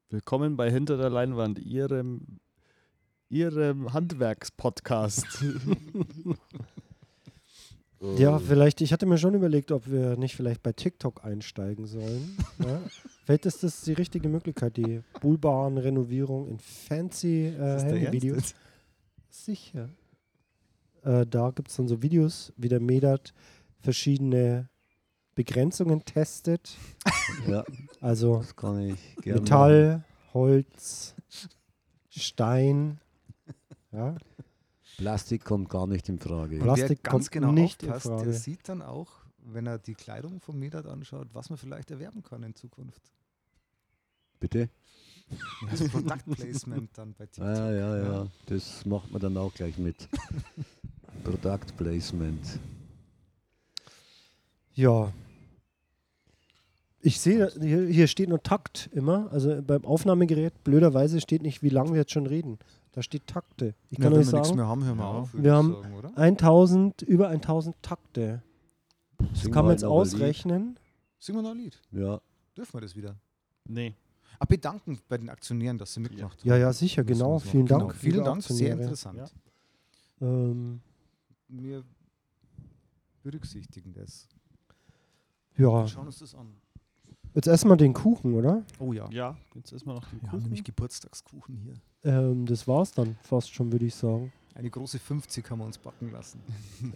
Willkommen 0.10 0.56
bei 0.56 0.72
Hinter 0.72 0.98
der 0.98 1.10
Leinwand, 1.10 1.60
Ihrem, 1.60 2.40
Ihrem 3.30 3.92
Handwerkspodcast. 3.94 5.26
ja, 8.18 8.40
vielleicht, 8.40 8.80
ich 8.80 8.94
hatte 8.94 9.06
mir 9.06 9.18
schon 9.18 9.36
überlegt, 9.36 9.72
ob 9.74 9.92
wir 9.92 10.16
nicht 10.16 10.36
vielleicht 10.36 10.64
bei 10.64 10.72
TikTok 10.72 11.26
einsteigen 11.26 11.86
sollen. 11.86 12.38
ja. 12.60 12.82
Vielleicht 13.26 13.46
ist 13.46 13.62
das 13.62 13.82
die 13.82 13.92
richtige 13.92 14.30
Möglichkeit, 14.30 14.78
die 14.78 15.02
Poolbahn-Renovierung 15.20 16.48
in 16.48 16.60
fancy 16.60 17.48
äh, 17.48 17.82
Handyvideos. 17.82 18.56
Sicher. 19.44 19.90
Äh, 21.04 21.26
da 21.26 21.52
gibt 21.52 21.70
es 21.70 21.76
dann 21.76 21.88
so 21.88 22.02
Videos, 22.02 22.52
wie 22.58 22.70
der 22.70 22.80
Medert 22.80 23.34
verschiedene 23.80 24.70
Begrenzungen 25.36 26.04
testet. 26.04 26.76
ja, 27.48 27.64
Also 28.02 28.40
das 28.40 28.56
kann 28.56 28.80
ich 28.82 29.16
gerne. 29.22 29.42
Metall, 29.42 30.06
Holz, 30.34 31.16
Stein. 32.10 33.00
Ja. 33.92 34.18
Plastik 34.98 35.46
kommt 35.46 35.70
gar 35.70 35.86
nicht 35.86 36.10
in 36.10 36.20
Frage. 36.20 36.58
Plastik 36.58 37.00
wer 37.04 37.12
ganz 37.12 37.30
kommt 37.30 37.32
genau 37.32 37.52
nicht 37.52 37.84
in 37.84 37.90
aufpasst, 37.90 38.08
Frage. 38.08 38.24
der 38.24 38.34
sieht 38.34 38.68
dann 38.68 38.82
auch, 38.82 39.12
wenn 39.38 39.68
er 39.68 39.78
die 39.78 39.94
Kleidung 39.94 40.42
vom 40.42 40.58
Medat 40.58 40.88
anschaut, 40.88 41.28
was 41.34 41.50
man 41.50 41.58
vielleicht 41.58 41.92
erwerben 41.92 42.24
kann 42.24 42.42
in 42.44 42.56
Zukunft. 42.56 43.14
Bitte? 44.40 44.70
Also 45.70 45.88
Product 45.90 46.24
Placement 46.36 46.90
dann 46.98 47.14
bei 47.14 47.26
TikTok. 47.26 47.44
Ah, 47.46 47.72
ja, 47.72 47.98
ja, 47.98 48.28
das 48.46 48.86
macht 48.86 49.12
man 49.12 49.22
dann 49.22 49.36
auch 49.38 49.54
gleich 49.54 49.78
mit. 49.78 50.08
Product 51.24 51.76
Placement. 51.78 52.60
Ja. 54.74 55.12
Ich 57.02 57.20
sehe, 57.20 57.52
hier, 57.60 57.88
hier 57.88 58.08
steht 58.08 58.30
nur 58.30 58.42
Takt 58.42 58.90
immer. 58.94 59.32
Also 59.32 59.62
beim 59.62 59.86
Aufnahmegerät, 59.86 60.64
blöderweise 60.64 61.22
steht 61.22 61.42
nicht, 61.42 61.62
wie 61.64 61.70
lange 61.70 61.92
wir 61.92 61.98
jetzt 61.98 62.12
schon 62.12 62.28
reden. 62.28 62.58
Da 62.92 63.02
steht 63.04 63.28
Takte. 63.28 63.76
Ich 63.90 63.98
Ja, 63.98 64.04
kann 64.06 64.14
wenn 64.14 64.20
euch 64.22 64.28
wir 64.28 64.34
nichts 64.34 64.48
sagen, 64.50 64.58
mehr 64.58 64.68
haben, 64.68 64.84
hören 64.86 64.98
wir 64.98 65.04
Ja. 65.04 65.12
auf. 65.12 65.30
Wir 65.34 65.54
haben 65.54 65.74
sagen, 65.74 65.94
oder? 65.96 66.18
1000, 66.18 67.02
über 67.04 67.30
1000 67.30 67.76
Takte. 67.82 68.42
Das 69.20 69.42
Sing 69.42 69.52
kann 69.54 69.66
man 69.66 69.74
jetzt 69.74 69.84
ein 69.84 69.90
Lied. 69.90 69.98
ausrechnen. 69.98 70.80
Singen 71.20 71.40
wir 71.40 71.44
noch 71.44 71.52
ein 71.52 71.58
Lied? 71.58 71.80
Ja, 71.92 72.22
Dürfen 72.56 72.74
wir 72.74 72.82
das 72.82 72.96
wieder? 72.96 73.16
nee. 73.66 73.94
Ah, 74.40 74.46
bedanken 74.46 75.00
bei 75.10 75.18
den 75.18 75.30
Aktionären, 75.30 75.78
dass 75.78 75.94
sie 75.94 76.00
mitgemacht 76.00 76.40
haben. 76.40 76.48
Ja, 76.48 76.58
ja, 76.58 76.72
sicher, 76.74 77.04
genau. 77.04 77.40
Vielen 77.40 77.66
Genau, 77.66 77.80
Dank. 77.80 77.96
Vielen 77.96 78.14
liebe 78.16 78.26
Dank, 78.26 78.44
sehr 78.44 78.54
Aktionäre. 78.74 78.82
interessant. 78.84 79.18
Ja. 79.18 80.28
Ähm, 80.28 80.82
Wir 81.48 81.84
berücksichtigen 83.24 83.94
das. 83.94 84.28
Ja, 85.58 85.82
Wir 85.84 85.88
schauen 85.88 86.08
uns 86.08 86.20
das 86.20 86.36
an. 86.36 86.48
jetzt 87.34 87.48
essen 87.48 87.70
wir 87.70 87.78
den 87.78 87.94
Kuchen, 87.94 88.34
oder? 88.36 88.64
Oh 88.80 88.94
ja. 88.94 89.10
Ja, 89.12 89.36
jetzt 89.56 89.72
erstmal 89.74 89.96
noch 89.96 90.08
den 90.10 90.22
Wir 90.22 90.28
haben 90.28 90.32
Kuchen. 90.38 90.44
nämlich 90.44 90.64
Geburtstagskuchen 90.64 91.58
hier. 91.58 91.74
Ähm, 92.04 92.46
das 92.46 92.68
war's 92.68 92.92
dann 92.92 93.18
fast 93.24 93.52
schon, 93.54 93.72
würde 93.72 93.86
ich 93.86 93.96
sagen. 93.96 94.32
Eine 94.54 94.70
große 94.70 94.98
50 95.00 95.50
haben 95.52 95.60
wir 95.60 95.66
uns 95.66 95.78
backen 95.78 96.12
lassen. 96.12 96.42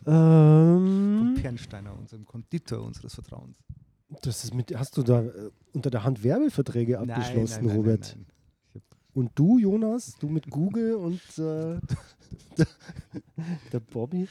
Ähm, 0.06 1.18
Vom 1.20 1.34
Pernsteiner, 1.36 1.98
unserem 1.98 2.26
Konditor 2.26 2.84
unseres 2.84 3.14
Vertrauens. 3.14 3.56
Das 4.22 4.43
ist 4.43 4.53
mit, 4.53 4.76
hast 4.78 4.97
du 4.97 5.03
da 5.03 5.22
äh, 5.22 5.49
unter 5.74 5.89
der 5.89 6.03
Hand 6.03 6.24
Werbeverträge 6.24 6.99
abgeschlossen, 6.99 7.70
Robert? 7.70 8.16
nein. 8.18 8.26
Und 9.14 9.32
du, 9.36 9.57
Jonas, 9.57 10.16
du 10.20 10.30
mit 10.30 10.49
Google 10.49 10.95
und 10.95 11.20
äh, 11.38 11.80
der 13.74 13.80
Bobby? 13.82 14.28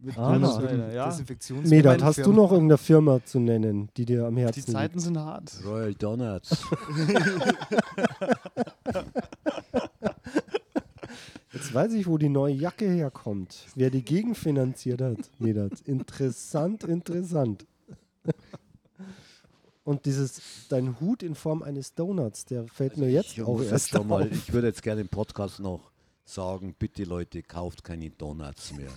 Mit 0.00 0.16
Ah, 0.16 0.34
Jonas 0.34 0.58
ja. 0.94 1.06
Desinfektions 1.06 1.68
Medat, 1.70 2.02
hast 2.02 2.24
du 2.24 2.32
noch 2.32 2.52
irgendeine 2.52 2.78
Firma 2.78 3.24
zu 3.24 3.38
nennen, 3.40 3.88
die 3.96 4.04
dir 4.04 4.26
am 4.26 4.36
Die 4.36 4.42
Herzen 4.42 4.66
Zeiten 4.72 4.98
sind 5.00 5.18
hart. 5.18 5.52
Royal 5.64 5.94
Donuts. 5.94 6.64
liegt? 6.96 7.18
Jetzt 11.52 11.74
weiß 11.74 11.92
ich, 11.92 12.06
wo 12.06 12.16
die 12.18 12.28
neue 12.28 12.54
Jacke 12.54 12.88
herkommt. 12.88 13.66
Wer 13.74 13.90
die 13.90 14.02
gegenfinanziert 14.02 15.00
hat, 15.02 15.18
Medat. 15.38 15.80
Interessant, 15.82 16.84
interessant. 16.84 17.66
Und 19.84 20.06
dieses, 20.06 20.40
dein 20.68 21.00
Hut 21.00 21.22
in 21.22 21.34
Form 21.34 21.62
eines 21.62 21.94
Donuts, 21.94 22.44
der 22.44 22.66
fällt 22.68 22.96
mir 22.96 23.10
jetzt 23.10 23.32
ich, 23.32 23.42
auch 23.42 23.60
erst 23.60 23.94
noch 23.94 24.04
mal, 24.04 24.22
auf. 24.22 24.32
ich 24.32 24.52
würde 24.52 24.68
jetzt 24.68 24.82
gerne 24.82 25.00
im 25.00 25.08
Podcast 25.08 25.58
noch 25.58 25.90
sagen, 26.24 26.74
bitte 26.78 27.02
Leute, 27.04 27.42
kauft 27.42 27.82
keine 27.82 28.10
Donuts 28.10 28.72
mehr. 28.74 28.90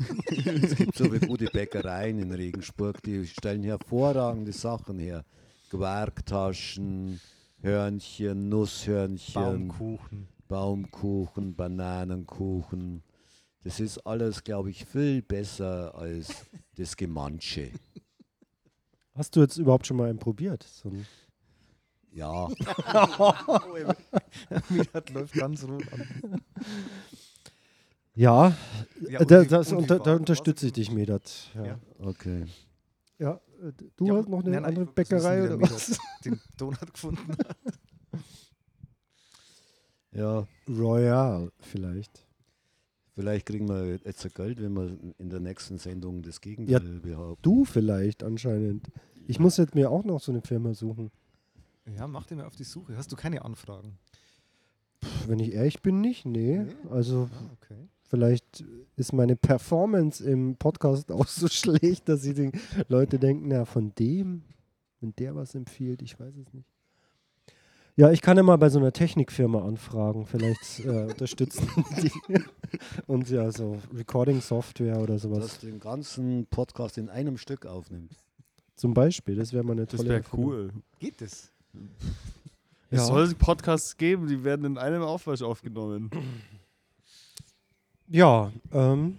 es 0.62 0.76
gibt 0.76 0.96
so 0.96 1.06
viele 1.06 1.28
gute 1.28 1.46
Bäckereien 1.46 2.20
in 2.20 2.32
Regensburg, 2.32 3.02
die 3.02 3.26
stellen 3.26 3.64
hervorragende 3.64 4.54
Sachen 4.54 5.00
her. 5.00 5.26
Quarktaschen, 5.72 7.20
Hörnchen, 7.62 8.50
Nusshörnchen, 8.50 9.34
Baumkuchen. 9.34 10.28
Baumkuchen, 10.48 11.56
Bananenkuchen. 11.56 13.04
Das 13.64 13.80
ist 13.80 13.98
alles, 14.06 14.44
glaube 14.44 14.70
ich, 14.70 14.86
viel 14.86 15.24
besser 15.24 15.96
als 15.96 16.46
das 16.76 16.96
Gemansche. 16.96 17.72
Hast 19.16 19.36
du 19.36 19.42
jetzt 19.42 19.58
überhaupt 19.58 19.88
schon 19.88 19.98
mal 19.98 20.10
einen 20.10 20.20
probiert? 20.20 20.64
So 20.64 20.90
ein 20.90 21.06
Ja, 22.12 22.48
Medat 24.70 25.10
läuft 25.10 25.34
ganz 25.34 25.64
rot 25.64 25.84
an. 25.94 26.42
ja, 28.14 28.56
Ja, 29.10 29.20
äh, 29.22 29.26
da, 29.26 29.44
das, 29.46 29.72
und 29.72 29.90
da 29.90 30.16
unterstütze 30.16 30.68
ich 30.68 30.74
dich, 30.74 30.92
Medat. 30.92 31.50
Ja, 31.56 31.66
Ja. 31.66 31.80
okay. 32.00 32.46
ja 33.20 33.40
äh, 33.62 33.72
du 33.96 34.08
Ja, 34.08 34.16
hast 34.16 34.28
noch 34.30 34.40
eine 34.42 34.52
nein, 34.52 34.66
andere 34.66 34.86
Bäckerei 34.86 35.46
oder 35.46 35.62
was? 35.62 35.98
Den 36.26 36.42
Donut 36.58 36.94
gefunden 36.94 37.32
hat. 37.32 37.58
Ja, 40.12 40.48
Royal 40.70 41.52
vielleicht. 41.60 42.25
Vielleicht 43.16 43.46
kriegen 43.48 43.68
wir 43.68 43.98
jetzt 44.04 44.24
ein 44.26 44.32
Geld, 44.36 44.62
wenn 44.62 44.74
wir 44.74 44.98
in 45.18 45.30
der 45.30 45.40
nächsten 45.40 45.78
Sendung 45.78 46.22
das 46.22 46.42
Gegenteil 46.42 47.00
behaupten. 47.02 47.42
Du 47.42 47.66
vielleicht 47.66 48.24
anscheinend. 48.24 48.88
Ich 49.28 49.40
muss 49.40 49.58
jetzt 49.58 49.74
mir 49.76 49.90
auch 49.90 50.04
noch 50.04 50.20
so 50.22 50.32
eine 50.32 50.42
Firma 50.42 50.74
suchen. 50.74 51.10
Ja, 51.98 52.08
mach 52.08 52.26
dir 52.26 52.36
mal 52.36 52.46
auf 52.46 52.56
die 52.56 52.64
Suche. 52.64 52.96
Hast 52.98 53.12
du 53.12 53.16
keine 53.16 53.44
Anfragen? 53.46 53.98
Pff, 55.04 55.28
Wenn 55.28 55.40
ich 55.40 55.54
ehrlich 55.54 55.82
bin, 55.82 56.02
nicht. 56.02 56.26
Nee. 56.26 56.60
Nee? 56.60 56.76
Also 56.92 57.30
Ah, 57.32 57.50
okay. 57.54 57.88
vielleicht 58.08 58.64
ist 58.96 59.14
meine 59.14 59.36
Performance 59.36 60.24
im 60.24 60.56
Podcast 60.58 61.12
auch 61.12 61.28
so 61.28 61.48
schlecht, 61.48 62.08
dass 62.10 62.22
sie 62.22 62.34
die 62.34 62.52
Leute 62.88 63.20
denken, 63.20 63.48
na 63.50 63.66
von 63.66 63.94
dem, 63.96 64.44
wenn 65.02 65.16
der 65.16 65.36
was 65.36 65.54
empfiehlt, 65.56 66.02
ich 66.02 66.20
weiß 66.20 66.36
es 66.38 66.54
nicht. 66.54 66.68
Ja, 67.98 68.12
ich 68.12 68.22
kann 68.22 68.36
ja 68.36 68.44
mal 68.44 68.58
bei 68.58 68.70
so 68.70 68.78
einer 68.80 68.92
Technikfirma 68.92 69.66
anfragen. 69.66 70.26
Vielleicht 70.26 70.82
äh, 70.86 71.04
unterstützen 71.12 71.66
die 72.02 72.12
uns 73.08 73.30
ja 73.30 73.50
so 73.52 73.78
Recording-Software 73.94 75.00
oder 75.00 75.18
sowas. 75.18 75.40
Dass 75.40 75.60
du 75.60 75.68
den 75.68 75.80
ganzen 75.80 76.46
Podcast 76.48 76.98
in 76.98 77.10
einem 77.10 77.38
Stück 77.38 77.66
aufnimmst. 77.66 78.20
Zum 78.76 78.94
Beispiel, 78.94 79.38
das 79.38 79.54
wäre 79.54 79.64
mal 79.64 79.72
eine 79.74 79.86
Das 79.86 79.96
tolle 79.98 80.10
wäre 80.10 80.20
Erfindung. 80.20 80.50
cool. 80.50 80.74
Geht 81.00 81.22
das? 81.22 81.54
Es 82.90 83.00
Ja. 83.00 83.06
soll 83.06 83.34
Podcasts 83.36 83.96
geben, 83.96 84.28
die 84.28 84.44
werden 84.44 84.66
in 84.66 84.78
einem 84.78 85.02
Aufwasch 85.02 85.42
aufgenommen. 85.42 86.12
Ja, 88.08 88.52
ähm, 88.74 89.18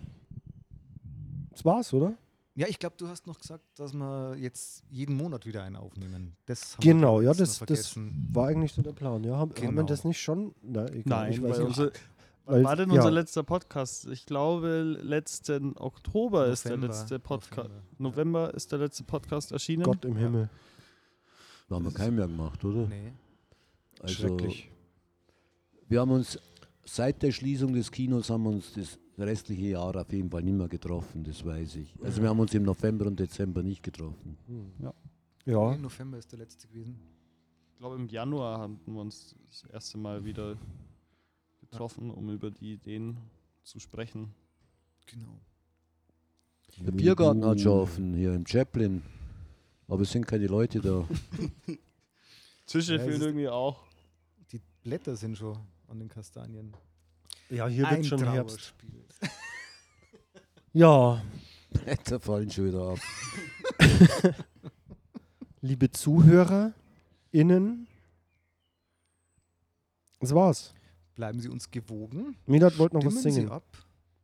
das 1.51 1.65
war's, 1.65 1.93
oder? 1.95 2.13
Ja, 2.57 2.67
ich 2.69 2.79
glaube, 2.79 2.97
du 2.99 3.07
hast 3.07 3.27
noch 3.27 3.39
gesagt, 3.39 3.63
dass 3.79 3.93
wir 3.93 4.35
jetzt 4.39 4.83
jeden 4.89 5.15
Monat 5.17 5.45
wieder 5.45 5.63
einen 5.63 5.77
aufnehmen. 5.77 6.35
Das 6.47 6.73
haben 6.75 6.81
Genau, 6.81 7.21
ja, 7.21 7.35
das- 7.35 7.59
das-. 7.61 7.95
War 8.33 8.49
eigentlich 8.49 8.73
so 8.73 8.81
der 8.83 8.93
Plan, 8.95 9.23
ja. 9.25 9.37
Haben, 9.37 9.51
haben 9.51 9.61
wir 9.63 9.69
Genau. 9.69 9.83
das 9.83 10.05
nicht 10.05 10.21
schon? 10.21 10.55
Na, 10.63 10.87
egal, 10.89 11.03
Nein, 11.05 11.33
ich 11.33 11.43
weiß 11.43 11.59
weil 11.59 11.65
nicht. 11.67 12.01
Weil- 12.47 12.65
war 12.65 12.77
denn 12.77 12.91
ja. 12.91 12.97
unser 12.97 13.11
letzter 13.11 13.43
Podcast? 13.43 14.07
Ich 14.07 14.25
glaube, 14.25 14.83
letzten 15.03 15.77
Oktober 15.77 16.47
ist 16.47 16.65
der 16.65 16.77
November, 16.77 16.95
letzte 16.95 17.19
Podcast. 17.19 17.69
November. 17.69 17.83
November 17.99 18.55
ist 18.55 18.73
der 18.73 18.79
letzte 18.79 19.05
Podcast 19.05 19.53
erschienen. 19.53 19.83
Gott 19.83 20.05
im 20.05 20.17
Himmel. 20.17 20.49
Da 21.69 21.75
haben 21.75 21.85
wir 21.85 21.93
keinen 21.93 22.15
mehr 22.17 22.29
gemacht, 22.29 22.65
oder? 22.65 22.87
Nee. 22.87 23.13
Also, 24.01 24.15
Schrecklich. 24.15 24.71
wir 25.89 26.01
haben 26.01 26.13
uns 26.13 26.39
seit 26.85 27.21
der 27.23 27.33
Schließung 27.33 27.73
des 27.75 27.91
Kinos 27.91 28.31
haben 28.31 28.45
wir 28.45 28.51
uns 28.51 28.73
das 28.75 28.97
restliche 29.19 29.69
Jahr 29.69 29.97
auf 29.97 30.13
jeden 30.13 30.31
Fall 30.31 30.43
nicht 30.43 30.57
mehr 30.57 30.69
getroffen, 30.69 31.25
das 31.25 31.45
weiß 31.45 31.77
ich. 31.77 31.95
Also 32.03 32.21
wir 32.23 32.29
haben 32.29 32.41
uns 32.41 32.53
im 32.55 32.65
November 32.65 33.07
und 33.07 33.19
Dezember 33.19 33.63
nicht 33.63 33.83
getroffen. 33.83 34.37
Ja. 34.81 34.93
Ja, 35.47 35.73
Im 35.75 35.83
November 35.83 36.19
ist 36.19 36.33
der 36.33 36.41
letzte 36.41 36.67
gewesen. 36.67 36.99
Ich 37.73 37.79
glaube, 37.79 37.95
im 37.95 38.09
Januar 38.09 38.59
haben 38.59 38.81
wir 38.85 39.01
uns 39.01 39.37
das 39.49 39.71
erste 39.71 39.97
Mal 39.97 40.25
wieder 40.25 40.57
getroffen, 41.61 42.11
um 42.11 42.31
über 42.31 42.51
die 42.51 42.73
Ideen 42.73 43.17
zu 43.63 43.79
sprechen. 43.79 44.35
Genau. 45.07 45.39
Der 46.79 46.91
Biergarten 46.91 47.45
hat 47.45 47.61
schon 47.61 47.73
offen 47.73 48.15
hier 48.15 48.35
im 48.35 48.45
Chaplin, 48.45 49.03
aber 49.87 50.03
es 50.03 50.11
sind 50.11 50.27
keine 50.27 50.49
Leute 50.49 50.81
da. 50.81 51.07
Tische 52.67 52.97
Ja, 52.97 53.05
fehlen 53.05 53.23
irgendwie 53.23 53.49
auch. 53.49 53.85
Die 54.51 54.61
Blätter 54.83 55.15
sind 55.17 55.39
schon 55.39 55.57
an 55.87 56.01
den 56.01 56.09
Kastanien. 56.09 56.73
Ja 57.51 57.67
hier 57.69 57.89
wird 57.91 58.07
schon 58.07 58.23
Herbst. 58.25 58.75
Ja, 60.73 61.23
Blätter 61.71 62.21
fallen 62.21 62.51
schon 62.51 62.67
wieder 62.67 62.91
ab. 62.91 62.99
liebe 65.63 65.91
ZuhörerInnen, 65.91 67.87
das 70.21 70.35
war's. 70.35 70.75
Bleiben 71.15 71.41
Sie 71.41 71.49
uns 71.49 71.71
gewogen. 71.71 72.37
Midat 72.45 72.77
wollte 72.79 72.97
noch 72.97 73.05
was 73.07 73.15
Stimmen 73.15 73.33
Sie 73.33 73.41
singen. 73.41 73.53
ab. 73.53 73.65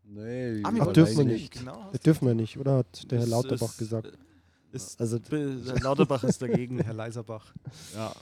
Nee, 0.05 0.57
wir 0.57 0.83
Ach, 0.83 0.93
dürfen 0.93 1.16
wir 1.18 1.25
nicht. 1.25 1.53
Genau. 1.59 1.89
Das 1.91 2.01
dürfen 2.03 2.27
wir 2.29 2.35
nicht, 2.35 2.59
oder 2.59 2.79
hat 2.79 3.11
der 3.11 3.20
Herr 3.20 3.27
Lauterbach 3.29 3.70
ist- 3.70 3.79
gesagt? 3.79 4.12
Ist, 4.73 5.01
Also, 5.01 5.18
der 5.18 5.81
Lauterbach 5.81 6.23
ist 6.25 6.43
dagegen. 6.43 6.81
Herr 6.81 6.93
Leiserbach. 6.95 7.55
ja. 7.95 8.14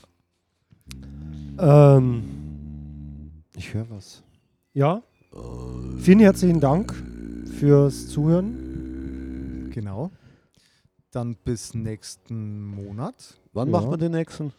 ähm, 1.97 3.43
ich 3.57 3.73
höre 3.73 3.89
was. 3.89 4.23
Ja, 4.73 5.01
vielen 5.97 6.19
herzlichen 6.19 6.59
Dank 6.59 6.93
fürs 7.59 8.07
Zuhören. 8.09 9.69
Genau. 9.73 10.11
Dann 11.11 11.35
bis 11.43 11.73
nächsten 11.73 12.65
Monat. 12.67 13.37
Wann 13.53 13.67
Ja. 13.69 13.71
machen 13.79 13.89
wir 13.91 13.97
den 13.97 14.13
nächsten? 14.13 14.53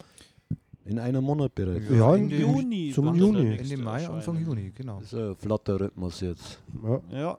In 0.84 0.98
einem 0.98 1.24
Monat 1.24 1.54
bereits. 1.54 1.88
Ja, 1.88 1.96
Ja, 1.96 2.16
im 2.16 2.28
Juni. 2.28 2.92
zum 2.94 3.14
Juni. 3.14 3.56
Ende 3.56 3.76
Mai? 3.78 4.06
Anfang 4.06 4.44
Juni, 4.44 4.72
genau. 4.74 4.98
Das 5.00 5.12
ist 5.12 5.18
ein 5.18 5.36
flotter 5.36 5.80
Rhythmus 5.80 6.20
jetzt. 6.20 6.58
Ja, 6.82 7.00
Ja. 7.10 7.38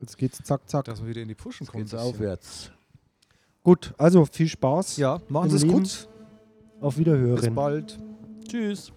jetzt 0.00 0.16
geht's 0.16 0.38
zack, 0.44 0.68
zack. 0.68 0.84
Dass 0.86 1.02
wir 1.02 1.08
wieder 1.08 1.22
in 1.22 1.28
die 1.28 1.34
Pushen 1.34 1.64
Jetzt 1.64 1.72
kommen. 1.72 1.84
bisschen. 1.84 1.98
aufwärts. 1.98 2.70
Gut, 3.62 3.92
also 3.98 4.24
viel 4.26 4.48
Spaß. 4.48 4.96
Ja, 4.98 5.20
machen 5.28 5.50
Sie 5.50 5.56
es 5.56 5.66
gut. 5.66 6.08
Auf 6.80 6.96
Wiederhören. 6.98 7.40
Bis 7.40 7.50
bald. 7.50 7.98
Tschüss. 8.48 8.92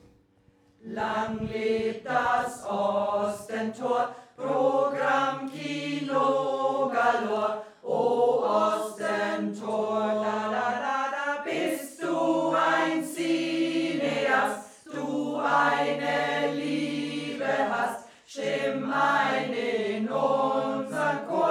Lang 0.93 1.47
lebt 1.51 2.05
das 2.07 2.65
Ostentor, 2.65 4.15
Programm 4.35 5.51
Kino 5.51 6.89
Galor. 6.93 7.63
O 7.83 8.43
Ostentor, 8.43 10.07
la 10.23 10.39
la 10.53 10.69
la 10.83 10.99
da, 11.11 11.27
bist 11.43 12.01
du 12.01 12.53
ein 12.53 13.03
Cineast, 13.03 14.85
du 14.85 15.37
eine 15.37 16.53
Liebe 16.53 17.47
hast, 17.69 18.05
stimm 18.25 18.91
ein 18.91 19.53
in 19.53 20.09
unseren 20.09 21.27
Chor, 21.27 21.46